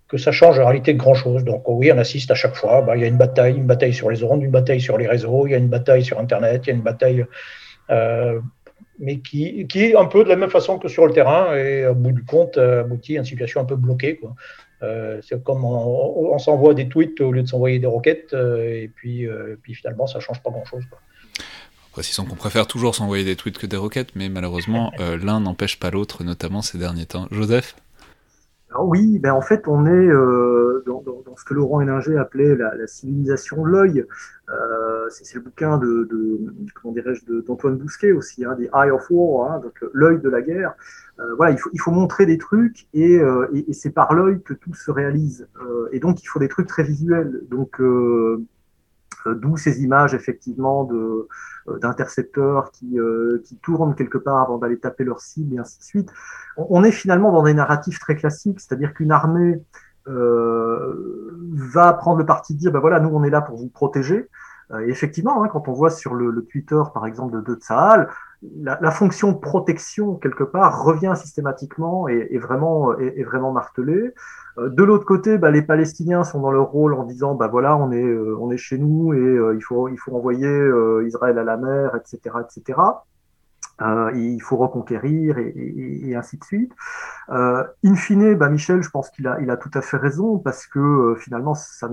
[0.08, 1.44] que ça change en réalité grand-chose.
[1.44, 2.82] Donc oui, on assiste à chaque fois.
[2.82, 5.08] Bah, il y a une bataille, une bataille sur les ondes, une bataille sur les
[5.08, 7.26] réseaux, il y a une bataille sur Internet, il y a une bataille
[8.98, 11.86] mais qui, qui, est un peu de la même façon que sur le terrain et
[11.86, 14.22] au bout du compte aboutit à une situation un peu bloquée.
[15.22, 19.28] c'est comme on, s'envoie des tweets au lieu de s'envoyer des roquettes et puis,
[19.62, 20.86] puis finalement ça change pas grand-chose.
[21.96, 25.80] Précisons qu'on préfère toujours s'envoyer des tweets que des roquettes, mais malheureusement, euh, l'un n'empêche
[25.80, 27.30] pas l'autre, notamment ces derniers temps.
[27.32, 27.78] Joseph?
[28.78, 31.02] Oui, ben en fait, on est euh, dans,
[31.38, 34.06] ce que Laurent Héninger appelait la, civilisation de l'œil.
[34.50, 36.06] Euh, c'est le bouquin de,
[36.74, 40.42] comment dirais-je, d'Antoine Bousquet aussi, hein, des Eye of War, hein, donc l'œil de la
[40.42, 40.74] guerre.
[41.38, 43.22] voilà, il faut, montrer des trucs et,
[43.72, 45.48] c'est par l'œil que tout se réalise.
[45.94, 47.40] et donc, il faut des trucs très visuels.
[47.50, 47.82] Donc,
[49.26, 51.30] d'où ces images effectivement de
[51.82, 55.84] d'intercepteurs qui, euh, qui tournent quelque part avant d'aller taper leur cible et ainsi de
[55.84, 56.14] suite.
[56.58, 59.62] On, est finalement dans des narratifs très classiques, c'est-à-dire qu'une armée
[60.08, 63.70] euh, va prendre le parti de dire ben voilà nous on est là pour vous
[63.70, 64.30] protéger
[64.82, 68.10] et effectivement hein, quand on voit sur le, Twitter par exemple de, de Tsahal
[68.62, 72.94] la, fonction protection quelque part revient systématiquement et est vraiment
[73.26, 74.14] vraiment martelée
[74.58, 77.76] euh, de l'autre côté, bah, les Palestiniens sont dans leur rôle en disant bah voilà,
[77.78, 80.48] on est, euh, on est chez nous et euh, il, faut, il faut envoyer
[81.06, 82.36] Israël à la mer, etc.
[82.44, 82.80] etc.
[83.82, 86.74] il faut reconquérir et, ainsi de suite.
[87.30, 91.56] in fine, bah, Michel, je pense qu'il a, tout à fait raison parce que finalement,
[91.56, 91.90] ça,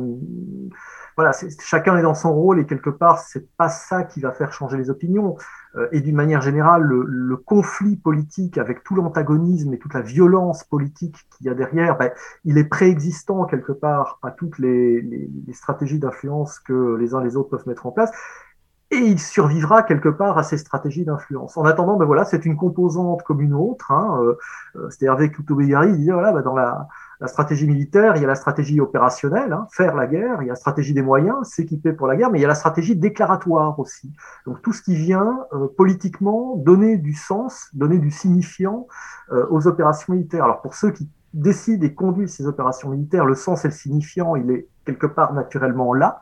[1.16, 4.53] voilà, chacun est dans son rôle et quelque part, c'est pas ça qui va faire
[4.53, 5.37] changer les opinions.
[5.74, 10.64] Euh, et d'une manière générale, le, conflit politique avec tout l'antagonisme et toute la violence
[10.64, 12.11] politique qu'il y a derrière, ben,
[12.45, 17.22] il est préexistant quelque part à toutes les, les, les stratégies d'influence que les uns
[17.22, 18.11] les autres peuvent mettre en place
[18.93, 21.57] et il survivra quelque part à ces stratégies d'influence.
[21.57, 23.90] En attendant, ben voilà, c'est une composante comme une autre.
[23.90, 24.34] Hein, euh,
[24.76, 26.86] euh C'était Hervé il dit voilà, ben dans la,
[27.18, 30.51] la, stratégie militaire, il y a la stratégie opérationnelle, hein, faire la guerre, il y
[30.51, 32.95] a la stratégie des moyens, s'équiper pour la guerre, mais il y a la stratégie
[32.95, 34.12] déclaratoire aussi.
[34.45, 38.88] Donc tout ce qui vient euh, politiquement donner du sens, donner du signifiant
[39.32, 40.45] euh, aux opérations militaires.
[40.45, 44.37] Alors pour ceux qui décident et conduisent ces opérations militaires, le sens et le signifiant,
[44.37, 46.20] il est quelque part naturellement là.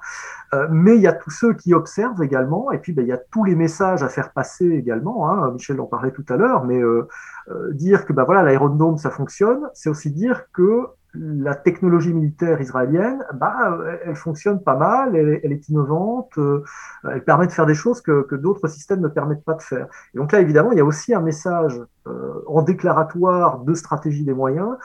[0.53, 3.13] Euh, mais il y a tous ceux qui observent également, et puis ben, il y
[3.13, 5.31] a tous les messages à faire passer également.
[5.31, 5.53] Hein.
[5.53, 7.09] Michel en parlait tout à l'heure, mais euh,
[7.51, 12.61] euh, dire que ben, voilà l'aérodrome ça fonctionne, c'est aussi dire que la technologie militaire
[12.61, 16.63] israélienne, bah, elle fonctionne pas mal, elle, est innovante, euh,
[17.11, 19.87] elle permet de faire des choses que, que d'autres systèmes ne permettent pas de faire.
[20.15, 24.25] Et donc là, évidemment, il y a aussi un message euh, en déclaratoire de stratégie
[24.25, 24.77] des moyens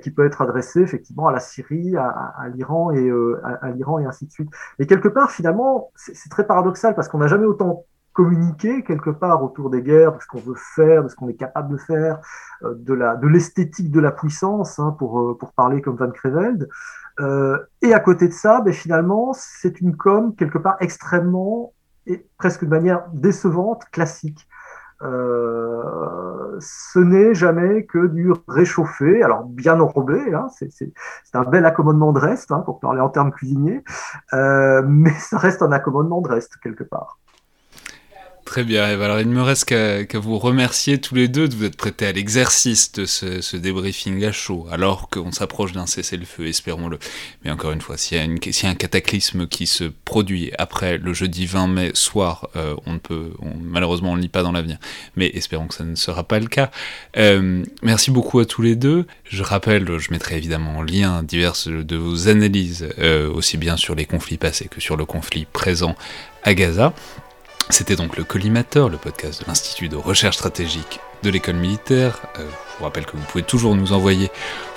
[0.00, 3.70] qui peut être adressé effectivement à la Syrie, à, à, l'Iran et euh, à, à
[3.70, 4.48] l'Iran et ainsi de suite.
[4.78, 9.42] Et quelque part, finalement, c'est très paradoxal parce qu'on n'a jamais autant communiquer quelque part
[9.42, 12.20] autour des guerres, de ce qu'on veut faire, de ce qu'on est capable de faire,
[12.62, 16.10] euh, de la de l'esthétique de la puissance, hein, pour, euh, pour parler comme Van
[16.10, 16.68] Creveld.
[17.20, 21.72] Euh, et à côté de ça, ben, finalement, c'est une com quelque part extrêmement
[22.06, 24.48] et presque de manière décevante, classique.
[26.60, 30.92] Ce n'est jamais que du réchauffé, alors bien enrobé, hein, c'est
[31.34, 33.82] un bel accommodement de reste, hein, pour parler en termes cuisiniers,
[34.32, 37.18] mais ça reste un accommodement de reste quelque part.
[38.44, 41.64] Très bien, Alors, il ne me reste qu'à vous remercier tous les deux de vous
[41.64, 46.98] être prêtés à l'exercice de ce, débriefing à chaud, alors qu'on s'approche d'un cessez-le-feu, espérons-le.
[47.44, 51.46] Mais encore une fois, s'il y, a un cataclysme qui se produit après le jeudi
[51.46, 53.30] 20 mai soir, euh, on ne peut,
[53.62, 54.78] malheureusement, on ne lit pas dans l'avenir.
[55.16, 56.70] Mais espérons que ça ne sera pas le cas.
[57.16, 59.06] Euh, merci beaucoup à tous les deux.
[59.24, 63.94] Je rappelle, je mettrai évidemment en lien diverses de vos analyses, euh, aussi bien sur
[63.94, 65.94] les conflits passés que sur le conflit présent
[66.42, 66.92] à Gaza.
[67.70, 72.18] C'était donc le Collimateur, le podcast de l'Institut de recherche stratégique de l'école militaire.
[72.38, 74.30] Euh, je vous rappelle que vous pouvez toujours nous envoyer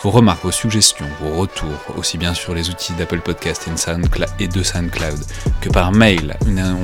[0.03, 3.67] vos remarques, vos suggestions, vos retours, aussi bien sur les outils d'Apple Podcast
[4.39, 5.19] et de SoundCloud
[5.61, 6.37] que par mail.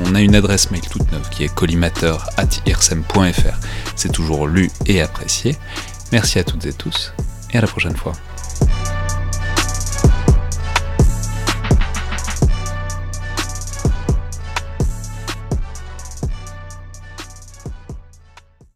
[0.06, 3.60] On a une adresse mail toute neuve qui est collimateur.irsem.fr.
[3.96, 5.58] C'est toujours lu et apprécié.
[6.12, 7.14] Merci à toutes et tous
[7.52, 8.14] et à la prochaine fois.